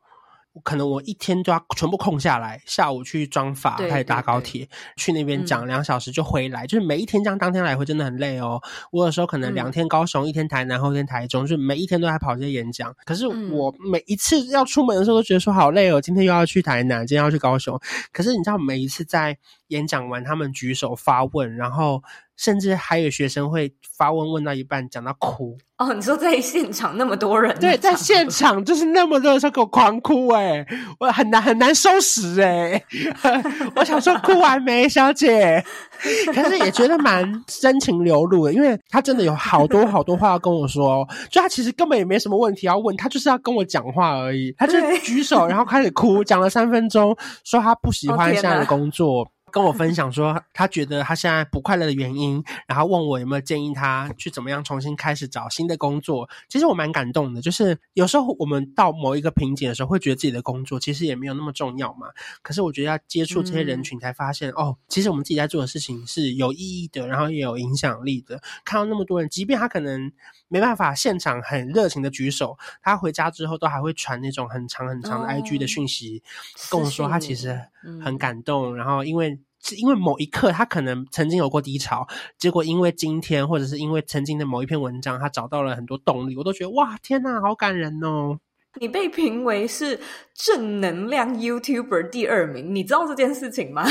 [0.63, 4.67] 可能我一天都要全部空下来，下午去装法，开始搭高铁
[4.97, 8.59] 去那边讲两小时就回来，嗯，就是每一天这样当天来回真的很累哦。
[8.91, 12.91] 我有时候可能两天高雄，嗯，一天台南，后天台中，就是每一天都在跑这些演讲。
[13.05, 17.79] 可是我每一次要出门的时候都觉得说好累哦，今天又要去台南，今天要去高雄。
[18.11, 22.01] 可是你知道，每一次在演讲完，他们举手发问，然后。
[22.37, 25.93] 甚至还有学生会发问，问到一半讲到哭哦。
[25.93, 30.65] 你说在现场那么多人，对，在现场就是那么多人说给我狂哭哎，
[30.99, 32.81] 我很难很难收拾哎。
[33.75, 35.63] 我想说哭完没，小姐？
[36.33, 44.51] 可是也觉得蛮真情流露的，因为他真的有好多好多话要跟我说，就他其实根本也没什么问题要问，他就是要跟我讲话而已。
[44.57, 49.21] 他就举手，然后开始哭，讲了三分钟，说他不喜欢现在的工作。
[49.21, 56.27] 哦跟我分享说，他觉得他现在不快乐的原因，然后问我有没有建议他去怎么样重新开始找新的工作。
[56.47, 62.07] 其实我蛮感动的，就是有时候我们到某一个瓶颈的时候，会觉得自己的工作其实也没有那么重要嘛。
[62.41, 68.41] 可是我觉得要接触这些人群，才发现、嗯、哦，其实我们自己在做的事情是有意义的，然后也有影响力的。
[68.63, 70.11] 看到那么多人，即便他可能
[70.47, 77.59] 没办法现场很热情的举手，他回家之后都还会传那种很长很长的 IG 的讯息，哦、跟我说他其实
[78.03, 79.37] 很感动，嗯、然后因为。
[79.61, 88.39] 是因为某一刻他可能曾经有过低潮，结果因为今天或者是因为曾经的某一篇文章，他找到了很多动力，我都觉得哇，天哪，好感人哦！
[88.79, 89.99] 你被评为是
[90.33, 93.85] 正能量 YouTuber 第二名，你知道这件事情吗？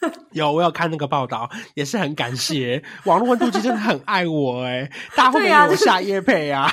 [0.32, 6.68] 有，我有看那个报道，也是很感谢网络温度计真的很爱我哎，大家会给我下夜配啊。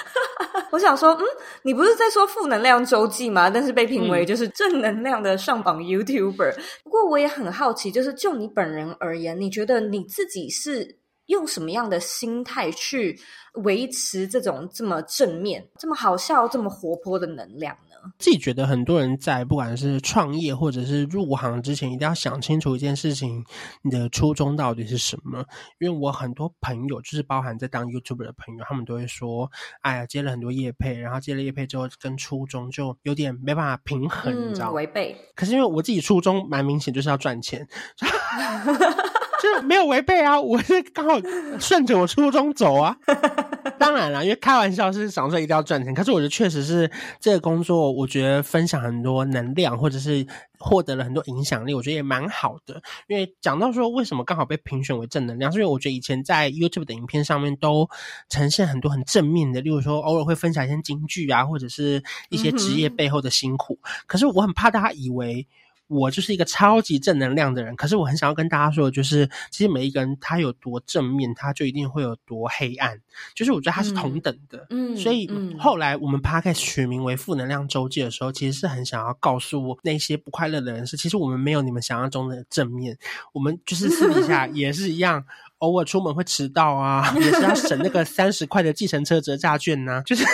[0.70, 1.24] 我想说，嗯，
[1.62, 3.50] 你不是在说负能量周记吗？
[3.50, 6.52] 但是被评为就是正能量的上榜 YouTuber。
[6.52, 6.62] 嗯。
[6.84, 13.18] 不过我也很好奇，就是就你本人而言，你觉得你自己是用什么样的心态去
[13.64, 17.76] 维持这种这么正面、这么好笑、这么活泼的能量？
[18.18, 23.44] 自己觉得很多人在不管是创业或者是入行之前，一定要想清楚一件事情：
[23.82, 25.44] 你的初衷到底是什么？
[25.78, 29.50] 因为我很多朋友，就是包含在当 YouTuber 的朋友，他们都会说
[29.82, 35.16] ：“哎呀，接了很多业配，然后接了业配之后，跟初衷就有点没办法平衡，嗯、你知道吗？”违背。
[35.34, 37.66] 可是因为我自己初衷蛮明显，就是要赚钱。
[39.42, 41.18] 就没有违背啊，我是刚好
[41.58, 42.94] 顺着我初衷走啊。
[43.80, 50.26] 当然了，因为开玩笑是想说一定要赚钱，可是我觉得确实是这个工作，我觉得分享很多能量，或者是
[50.58, 52.82] 获得了很多影响力，我觉得也蛮好的。
[53.08, 57.88] 因为讲到说为什么刚好被评选为正能量，是因为我觉得以前在 YouTube 的影片上面都
[58.28, 63.78] 呈现很多很正面的，例如说偶尔会分享一些金句啊，或者是一些职业背后的辛苦。
[63.82, 65.48] 嗯、可是我很怕大家以为。
[65.90, 72.96] 我就是一个超级正能量的人，可是我很想要跟大家说的，就是其实每一个人他有多正面，他就一定会有多黑暗。
[73.34, 82.96] 就是我觉得他是同等的，嗯，所以后来我们 Podcast 取名为负能量周记的时候，其实是很想要告诉那些不快乐的人是，其实我们没有你们想象中的正面，
[83.32, 85.24] 我们就是私底下也是一样。
[85.60, 90.02] 偶尔出门会迟到啊， 也是要省那个三十块的计程车折价券呐、啊。
[90.06, 90.24] 就是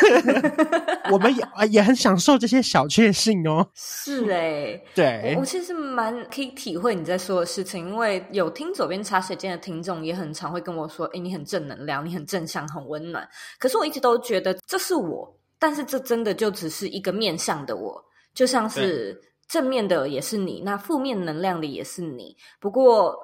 [1.13, 3.69] 我们也也很享受这些小确幸哦。
[3.75, 22.37] 是诶、欸、对我，我其实蛮可以体会你在说的事情，因为有听左边茶水间的听众也很常会跟我说：“诶你很正能量，你很正向，很温暖。”可是我一直都觉得这是我，但是这真的就只是一个面向的我，就像是正面的也是你，那负面能量的也是你。
[22.61, 23.15] 不过。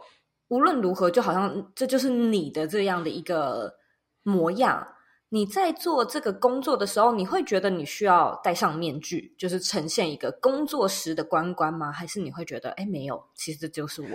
[0.53, 3.77] 无论如何，就好像这就是你的这样的一个
[4.23, 4.87] 模样。
[5.31, 11.91] 你在做这个工作的时候，你会觉得你需要戴上面具，就是呈现一个工作时的关关吗？
[11.91, 14.09] 还是你会觉得，哎，没有，其实这就是我。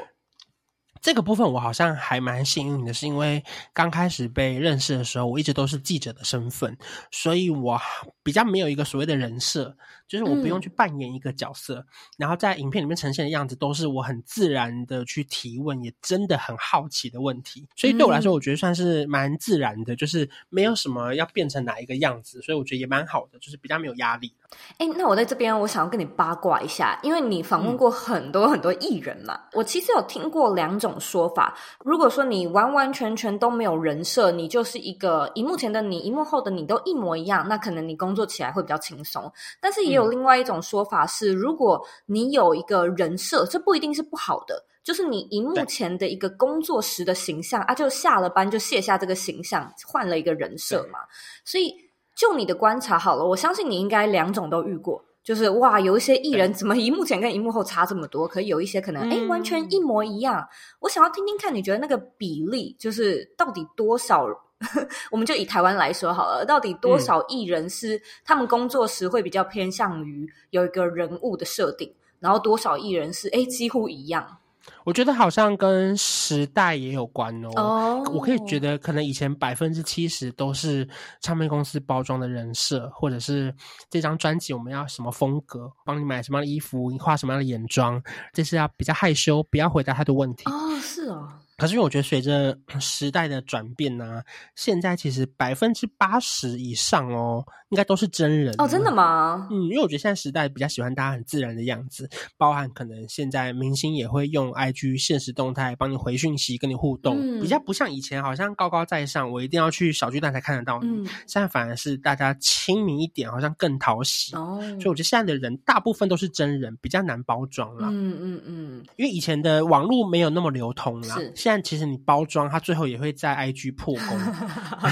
[1.02, 6.78] 这个部分我好像还蛮幸运的，是因为刚开始被认识的时候，我一直都是记者的身份，
[7.12, 7.80] 所以我
[8.24, 9.76] 比较没有一个所谓的人设。
[10.08, 11.86] 就是我不用去扮演一个角色，嗯，
[12.20, 24.34] 然后在影片里面呈现的样子都是我很自然的去提问，也真的很好奇的问题，所以对我来说，我觉得算是蛮自然的，就是没有什么要变成哪一个样子，所以我觉得也蛮好的，就是比较没有压力。
[24.78, 31.58] 哎，那我在这边，我想要跟你八卦一下，因为你访问过很多很多艺人嘛，嗯，我其实有听过两种说法。
[31.84, 39.30] 如果说你完完全全都没有人设，你就是一个荧幕前的你，荧幕后的你都一模一样，那可能你工作起来会比较轻松，
[39.60, 51.00] 但是也有另外一种说法是，如果你有一个人设，这不一定是不好的，就是你荧幕前的一个工作时的形象啊，就下了班就卸下这个形象，换了一个人设嘛。
[51.44, 51.74] 所以
[52.18, 60.44] 就你的观察好了，我相信你应该两种都遇过，就是哇，有一些艺人怎么荧幕前跟荧幕后差这么多，可以有一些可能诶完全一模一样。
[60.80, 64.26] 我想要听听看，你觉得那个比例就是到底多少
[65.12, 74.37] 我们就以台湾来说好了，到底多少艺人是他们工作时会比较偏向于有一个人物的设定，然后多少艺人是哎几乎一样？
[74.84, 78.04] 我觉得好像跟时代也有关哦。
[78.06, 78.16] Oh.
[78.16, 80.88] 我可以觉得，可能以前百分之七十都是
[81.22, 83.54] 唱片公司包装的人设，或者是
[83.90, 88.02] 这张专辑我们要什么风格，帮你买什么样的衣服，你画什么样的眼妆，
[88.34, 90.44] 这是要比较害羞，不要回答太多问题。
[90.50, 91.30] 哦，oh, 是哦。
[91.58, 94.24] 可是因为我觉得随着时代的转变呢、啊，
[94.56, 98.68] 现在其实百分之八十以上哦，应该都是真人哦。
[98.68, 99.48] 真的吗？
[99.50, 110.88] 嗯，因为我觉得现在时代比较喜欢大家很自然的样子，包含可能现在明星也会用 IG 现实动态帮你回讯息，跟你互动，嗯、比较不像以前好像高高在上，我一定要去小巨蛋才看得到你。
[110.88, 114.60] 嗯、现在反而是大家亲民一点，好像更讨喜哦。
[114.80, 117.88] 所以我觉得现在的人大部分都是真人，比较难包装了。
[117.90, 121.16] 嗯嗯嗯，因为以前的网络没有那么流通啦。
[121.16, 121.47] 是。
[121.50, 124.20] 但其实你包装，它最后也会在 IG 破功。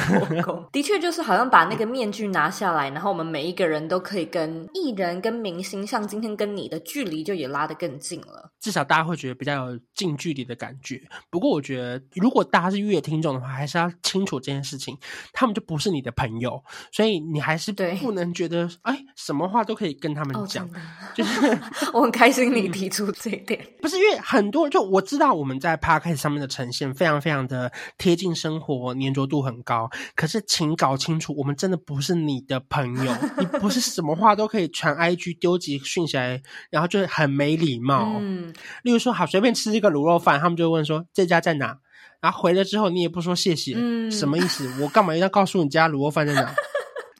[0.07, 8.53] 破功，的确就是好像把那个面具拿下来，然后我们每一个人都可以跟艺人、跟明星，像今天跟你的距离就也拉得更近了。
[8.61, 11.01] 至少大家会觉得比较有近距离的感觉。
[11.29, 14.97] 不过我觉得，如果大家是乐听众的话，还是要清楚这件事情，
[15.33, 20.65] 他们就不是你的朋友，所以你还是不能觉得哎，什么话都可以跟他们讲。
[20.67, 20.69] 哦、
[21.13, 21.59] 就是
[21.91, 26.44] 我很开心你提出这一点，嗯、不是因为很多就我知道我们在 Podcast 上面的。
[26.47, 29.89] 呈现非常非常的贴近生活，粘着度很高。
[30.15, 38.17] 可是，请搞清楚，我们真的不是你的朋友， 你不是什么话都可以传 IG 丢几讯息来，然后就很没礼貌。
[38.19, 41.77] 嗯，例如说，好随便吃一个卤肉饭，他们就问说这家在哪，
[42.21, 44.69] 然后回来之后你也不说谢谢，嗯，什么意思？
[44.81, 46.53] 我干嘛要告诉你家卤肉饭在哪？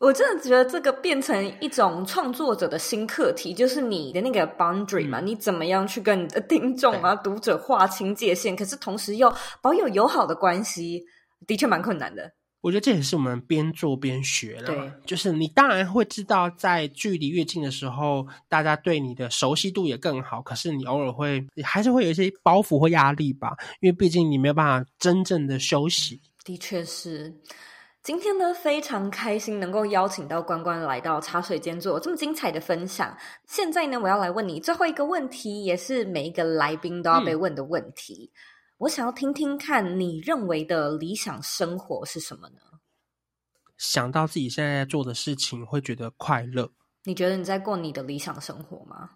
[0.06, 9.34] 我真的觉得这个变成一种创作者的新课题，就是你的那个 boundary 嘛，嗯、你怎么样去跟你的听众啊、对读者划清界限，可是同时又
[9.64, 11.04] 保有友好的关系，
[11.48, 12.32] 的确蛮困难的。
[12.62, 14.68] 我觉得这也是我们边做边学了。
[14.68, 20.40] 对，就是你当然会知道，在距离越近的时候，大家对你的熟悉度也更好。
[20.40, 26.22] 可是你偶尔会还是会有一些包袱或压力吧，因为毕竟你没有办法真正的休息。
[26.44, 27.34] 的确是。
[28.06, 33.18] 今天呢，非常开心能够邀请到关关来到茶水间做这么精彩的分享。
[33.48, 38.30] 现在呢，我要来问你最后一个问题，也是每一个来宾都要被问的问题。
[38.32, 38.38] 嗯、
[38.78, 42.58] 我想要听听看你认为的理想生活是什么呢？
[43.76, 46.70] 想到自己现在在做的事情，会觉得快乐。
[47.06, 49.10] 你觉得你在过你的理想生活吗？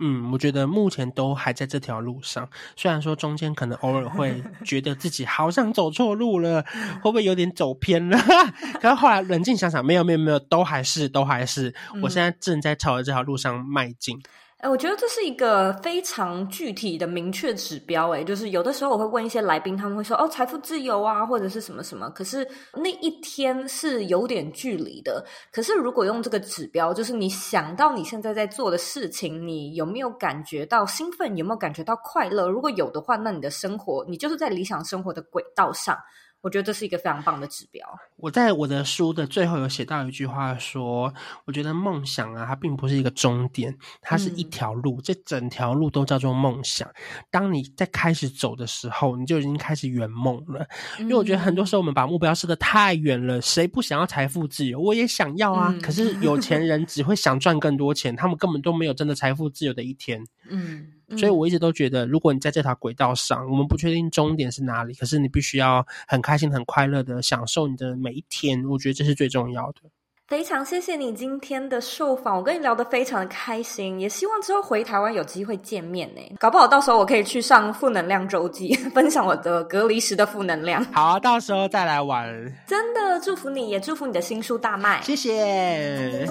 [0.00, 6.62] 嗯，我觉得目前都还在这条路上，虽然说中间可能偶尔会 觉得自己好像走错路了，
[7.02, 8.18] 会不会有点走偏了？
[8.80, 11.72] 可是后来冷静想想，没有没有没有，都还是都还是，
[12.02, 14.20] 我现在正在朝着这条路上迈进。
[14.62, 18.14] 哎，我觉得这是一个非常具体的、明确指标。
[18.14, 25.26] 哎，就是有的时候我会问一些来宾，他们会说：“哦，财富自由啊，或者是什么什么。”可是那一天是有点距离的。
[25.50, 31.36] 可是如果用这个指标，就是你想到你现在在做的事情，你有没有感觉到兴奋？
[31.36, 32.48] 有没有感觉到快乐？
[32.48, 35.98] 如果有的话，那你的生活，你就是在理想生活的轨道上。
[36.42, 37.86] 我觉得这是一个非常棒的指标。
[38.16, 41.12] 我在我的书的最后有写到一句话说
[41.46, 46.88] ：“我觉得梦想啊，它并不是一个终点，它是一条路，嗯、这整条路都叫做梦想。
[47.30, 50.66] 当你在开始走的时候，你就已经开始圆梦了。
[50.98, 54.80] 因为我觉得很多时候我们把目标设得太远了，谁不想要财富自由？
[54.80, 55.68] 我也想要啊。
[55.72, 60.24] 嗯、可是有钱人只会想赚更多钱，他们根本都没有真的财富自由的一天。
[60.50, 68.64] 嗯。”所以我一直都觉得，如果你在这条轨道上，我们不确定终点是哪里，可是你必须要很开心、很快乐的享受你的每一天。
[68.68, 69.80] 我觉得这是最重要的。
[70.28, 76.22] 非常谢谢你今天的受访，我跟你聊得非常的开心，也希望之后回台湾有机会见面呢。
[76.38, 80.82] 搞不好到时候我可以去上负能量周记， 分享我的隔离时的负能量。
[80.86, 82.26] 好啊，到时候再来玩。
[82.66, 85.02] 真的祝福你，也祝福你的新书大卖。
[85.02, 86.26] 谢谢。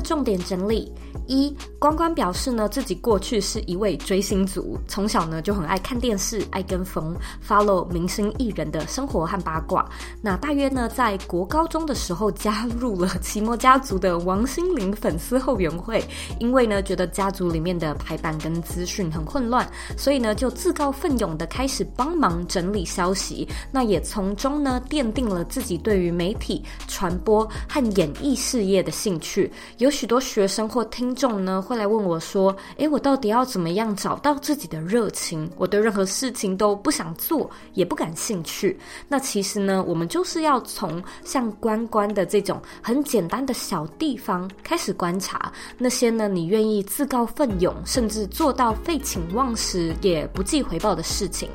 [0.00, 0.92] 重点整理。
[1.26, 7.16] 一关关表示呢，自己过去是一位追星族，从小呢就很爱看电视，爱跟风
[7.46, 9.88] ，follow 明星艺人的生活和八卦。
[10.22, 16.00] 那大约呢，在国高中的时候加入了奇摩家族的王心凌粉丝后援会，
[16.38, 23.48] 因为呢觉得家族里面的排版跟资讯很混乱，所以呢就自告奋勇的开始帮忙整理消息。
[23.72, 29.50] 那也从中呢奠定了自己对于媒体传播和演艺事业的兴趣。
[29.78, 31.15] 有许多学生或听。
[31.16, 35.50] 众呢会来问我说：“诶，我到底要怎么样找到自己的热情？
[35.56, 51.48] 我对任何事情都不想做，也不感兴趣。”那其实呢，我们就是要从像关关的这种很简单的小地方开始观察，那些呢你愿意自告奋勇，甚至做到废寝忘食也不计回报的事情。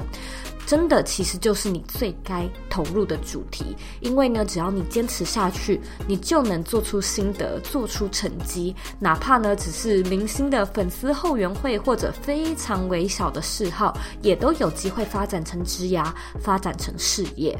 [0.66, 16.05] 真的，其实就是你最该投入的主题，因为呢，只要你坚持下去，你就能做出心得，做出成绩，哪怕呢只是明星的粉丝后援会或者非常微小的嗜好，也都有机会发展成职涯，
[16.39, 17.57] 发展成事业。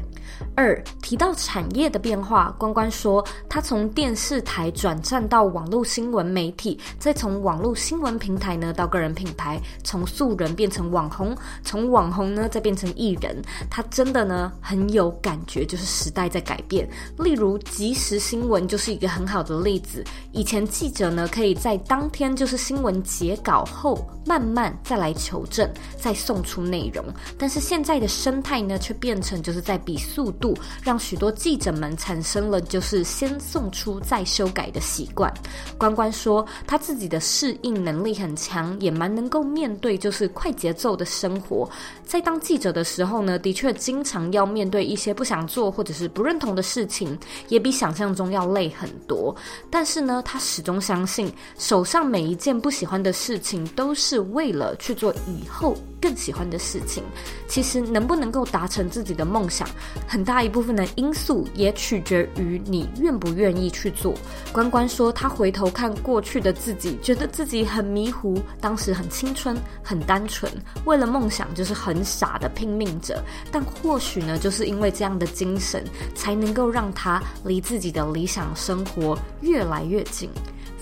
[0.56, 12.91] 二，提到产业的变化，关关说，他从电视台转战到网络新闻媒体，再从网络新闻平台呢到个人品牌，从素人变成网红，从网红呢再变成。
[12.96, 13.40] 艺人，
[13.70, 16.88] 他真的呢很有感觉，就是时代在改变。
[17.18, 20.04] 例如即时新闻就是一个很好的例子。
[20.32, 25.68] 以前记者呢可以在当天就是新闻截稿后，慢慢再来求证，
[25.98, 27.04] 再送出内容。
[27.36, 35.32] 但是现在的生态呢却变成就是在比速度，让许多记者们产生了就是先送出再修改的习惯。
[35.76, 41.68] 关关说他自己的适应能力很强，也蛮能够面对就是快节奏的生活。
[42.04, 47.18] 在当记者的时候呢，的确经常要面对一些不想做或者是不认同的事情，
[47.48, 49.34] 也比想象中要累很多。
[49.70, 57.02] 但是呢，他始终相信，手上每一件不喜欢的事情，都是为了去做以后更喜欢的事情。
[57.48, 59.68] 其实能不能够达成自己的梦想，
[60.06, 64.14] 很大一部分的因素也取决于你愿不愿意去做。
[64.52, 70.50] 关关说，他回头看过去的自己，觉得自己很迷糊，当时很青春，很单纯，
[70.84, 72.02] 为了梦想就是很。
[72.12, 80.28] 傻的拼命者，但或许呢，就是因为这样的精神，才能够让他离自己的理想生活越来越近。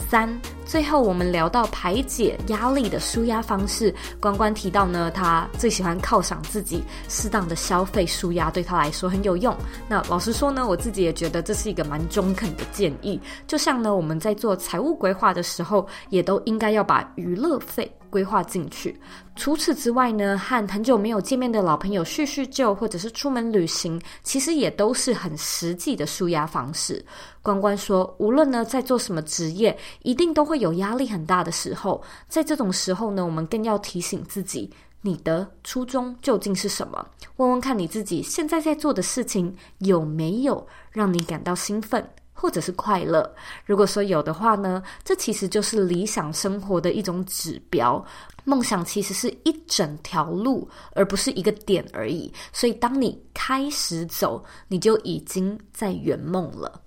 [0.09, 9.55] 三，最后我们聊到排解压力的舒压方式，关关提到呢，他最喜欢犒赏自己，适当的消费舒压对他来说很有用。
[9.89, 13.21] 那老实说呢，我自己也觉得这是一个蛮中肯的建议。
[13.47, 17.89] 就像呢，我们在做财务规划的时候，也都应该要把娱乐费。
[18.11, 19.01] 规划进去。
[19.37, 27.03] 除此之外呢，和很久没有见面的老朋友叙叙旧，或者是出门旅行，其实也都是很实际的舒压方式。
[27.41, 32.03] 关关说，无论呢在做什么职业，一定都会有压力很大的时候。
[32.29, 37.07] 在这种时候呢，我们更要提醒自己，你的初衷究竟是什么？
[37.37, 42.07] 问问看你自己现在在做的事情有没有让你感到兴奋？
[42.41, 43.31] 或者是快乐，
[43.67, 48.03] 如果说有的话呢，这其实就是理想生活的一种指标。
[48.45, 52.33] 梦想其实是一整条路，而不是一个点而已。
[52.51, 56.81] 所以，当你开始走，你就已经在圆梦了。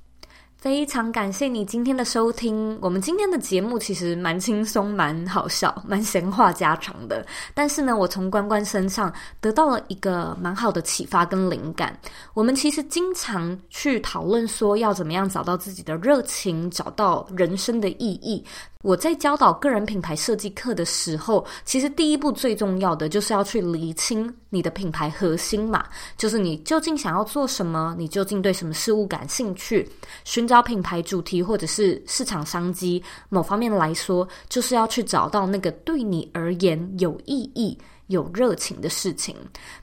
[0.63, 2.79] 非常感谢你今天的收听。
[2.81, 7.25] 我们今天的节目其实蛮轻松、蛮好笑、蛮闲话家常的。
[7.53, 11.99] 但是呢，我从关关身上得到了一个蛮好的启发跟灵感。
[12.33, 18.41] 我们其实经常去讨论说，要怎么样找到自己的热情，找到人生的意义。
[18.83, 25.85] 我在教导个人品牌设计课的时候，其实第一步最重要的就是要去厘清你的品牌核心嘛，
[26.17, 29.89] 就是你究竟想要做什么，你究竟对什么事物感兴趣，
[30.25, 33.01] 寻找品牌主题或者是市场商机。
[33.29, 37.77] 某方面来说，就是要去找到那个对你而言有意义。
[38.07, 39.35] 有热情的事情，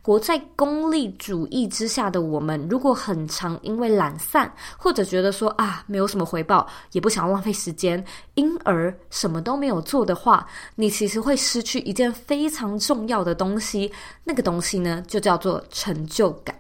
[0.03, 8.05] 活在功利主义之下的我们，如果很常因为懒散，或者觉得说啊没有什么回报，也不想浪费时间，
[8.35, 13.91] 因而什么都没有做的话，你其实会失去一件非常重要的东西，
[14.25, 16.55] 那个东西呢，就叫做成就感。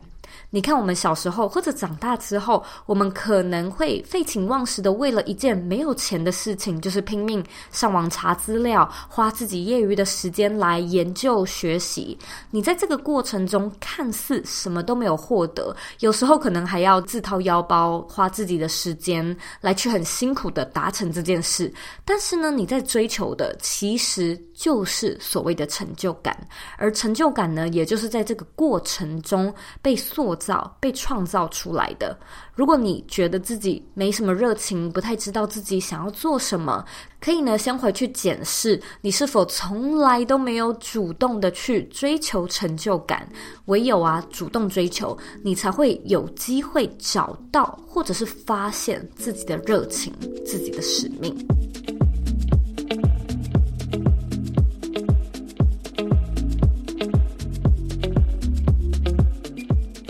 [0.52, 12.18] 你看，我们小时候或者长大之后，我们可能会废寝忘食的为了一件没有钱的事情，就是拼命上网查资料，花自己业余的时间来研究学习。
[12.50, 21.72] 你在这个过程中看似什么都没有获得，有时候可能还要自掏腰包，花自己的时间来去很辛苦的达成这件事。
[22.04, 26.36] 但是呢，你在追求的其实就是所谓的成就感，
[26.76, 32.18] 而成就感呢，也就是在这个过程中被塑造、被创造出来的。
[32.54, 36.84] 如果你觉得自己没什么热情，不太知道自己想要做什么，
[37.20, 43.28] 可以呢，先回去检视你是否从来都没有主动的去追求成就感。
[43.66, 50.12] 唯有啊，主动追求，你才会有机会找到或者是发现自己的热情、
[50.44, 51.36] 自己的使命。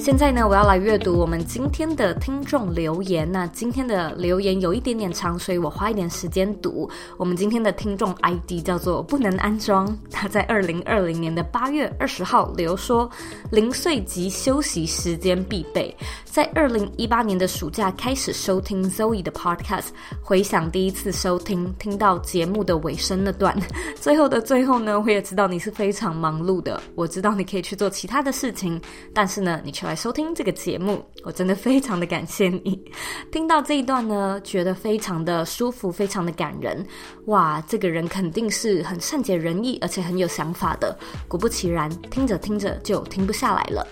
[0.01, 3.31] 现在呢，我要来阅读我们今天的听众留言。
[3.31, 6.89] 那今天的留言有一点点长，所以我花一点时间读。
[7.19, 13.09] 我们今天的听众 ID 叫做不能安装，他在二零二零年的八月二十号留说，
[13.51, 15.95] 零碎及休息时间必备。
[16.25, 19.89] 在二零一八年的暑假开始收听 Zoe 的 Podcast，
[20.23, 23.55] 回想第一次收听，听到节目的尾声那段，
[24.01, 26.81] 最后的最后呢，我也知道你是非常忙碌的。
[26.95, 28.81] 我知道你可以去做其他的事情，
[29.13, 32.81] 但是呢，你却来收听这个节目，我真的非常的感谢你。
[33.33, 36.87] 听到这一段呢，觉得非常的舒服，非常的感人。
[37.25, 40.97] 哇，这个人肯定是很善解人意，而且很有想法的。
[41.27, 43.85] 果不其然，听着听着就停不下来了。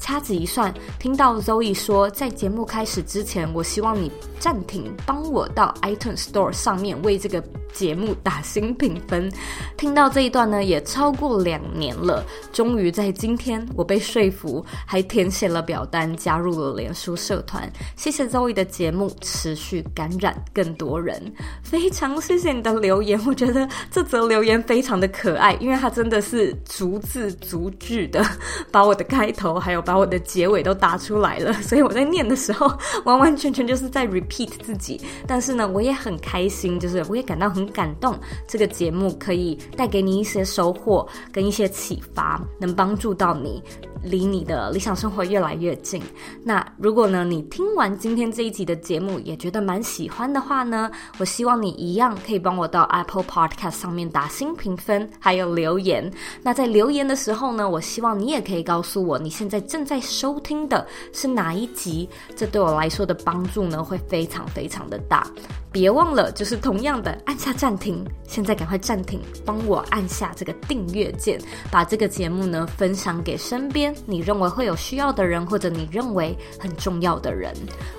[0.00, 7.40] 掐指一算，听到 Zoe 说，在节目开始之前，我希望你暂停，帮我到 iTunes Store 上面为这个
[7.74, 9.30] 节目打星评分。
[9.76, 17.70] 听到这一段呢，也超过两年了，终于在今天，我被说服，还填写了表单，加入了脸书社团。
[17.96, 21.20] 谢谢 Zoe 的节目，持续感染更多人。
[21.62, 28.24] 非常谢谢你的留言，我觉得这则留言非常的可爱，因为它真的是逐字逐句的
[28.70, 32.72] 把我的开头还有把我的结尾都打出来了， 所以我在念的时候
[33.04, 35.00] 完完全全就是在 repeat 自己。
[35.26, 38.14] 但是呢，我也很开心，就是我也感到很感动。
[38.46, 43.62] 这个节目可以带给你一些收获跟一些启发，能帮助到你。
[44.04, 46.02] 离你的理想生活越来越近。
[46.42, 56.12] 那如果呢，你听完今天这一集的节目，也觉得蛮喜欢的话呢，我希望你一样可以帮我到 Apple Podcast 上面打星评分，还有留言。
[56.42, 62.06] 那在留言的时候呢，我希望你也可以告诉我你现在正在收听的是哪一集，
[62.36, 65.26] 这对我来说的帮助呢，会非常非常的大。
[65.74, 71.36] 别忘了，就是同样的按下暂停，现在赶快暂停，帮我按下这个订阅键，
[71.68, 77.52] 把这个节目呢分享给身边你认为会有需要的人，或者你认为很重要的人。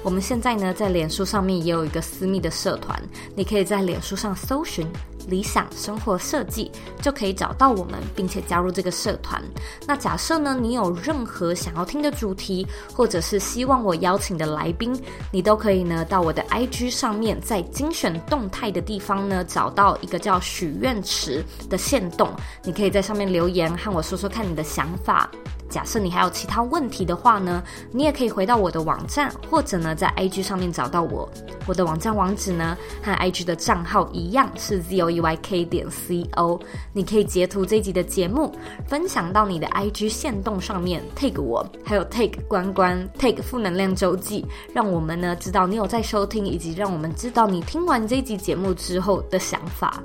[0.03, 2.97] 我们现在呢在脸书上面也有一个私密的社团，
[3.35, 4.87] 你可以在脸书上搜寻。
[5.27, 6.71] 理想生活设计
[7.01, 9.41] 就可以找到我们，并且加入这个社团。
[9.87, 12.63] 那假设呢，你有任何想要听的主题，
[12.93, 14.95] 或者是希望我邀请的来宾，
[15.31, 22.29] 你都可以呢到我的 IG 上面，在精选动态的地方呢找到一个叫许愿池的线动，
[22.63, 25.29] 你可以在上面留言和我说说看你的想法。
[25.69, 31.29] 假设你还有其他问题的话呢，你也可以回到我的网站，或者呢在 IG 上面找到我。
[31.67, 36.61] 我的网站网址呢和 IG 的账号一样是 zoeyk 点 co。
[36.93, 38.53] 你可以截图这一集的节目，
[38.87, 50.01] 分享到你的 IG 限动上面，tag 我，还有 tag 关关，tag 负能量周记，让我们呢知道你有在收听，以及让我们知道你听完这一集节目之后的想法。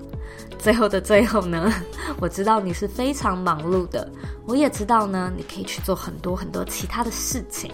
[0.60, 1.72] 最后的最后呢，
[2.20, 4.06] 我知道你是非常忙碌的，
[4.46, 7.72] 我也知道呢，你可以去做很多很多其他的事情，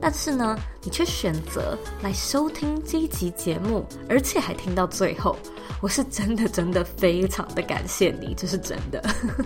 [0.00, 5.36] 但是呢，你却选择来收听这一集节目，而且还听到最后，
[5.82, 9.02] 我是真的真的非常的感谢你，这是真的。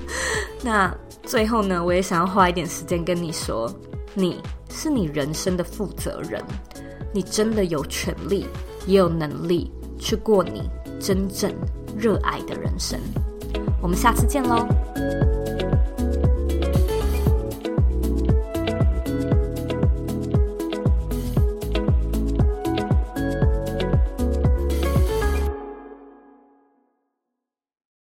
[0.62, 3.68] 那最后呢，我也想要花一点时间跟你说，
[4.14, 6.40] 你是你人生的负责人，
[7.12, 8.46] 你真的有权利，
[8.86, 10.70] 也有能力去过你
[11.00, 11.52] 真正
[11.96, 12.98] 热爱的人生，
[13.82, 14.66] 我们下次见喽。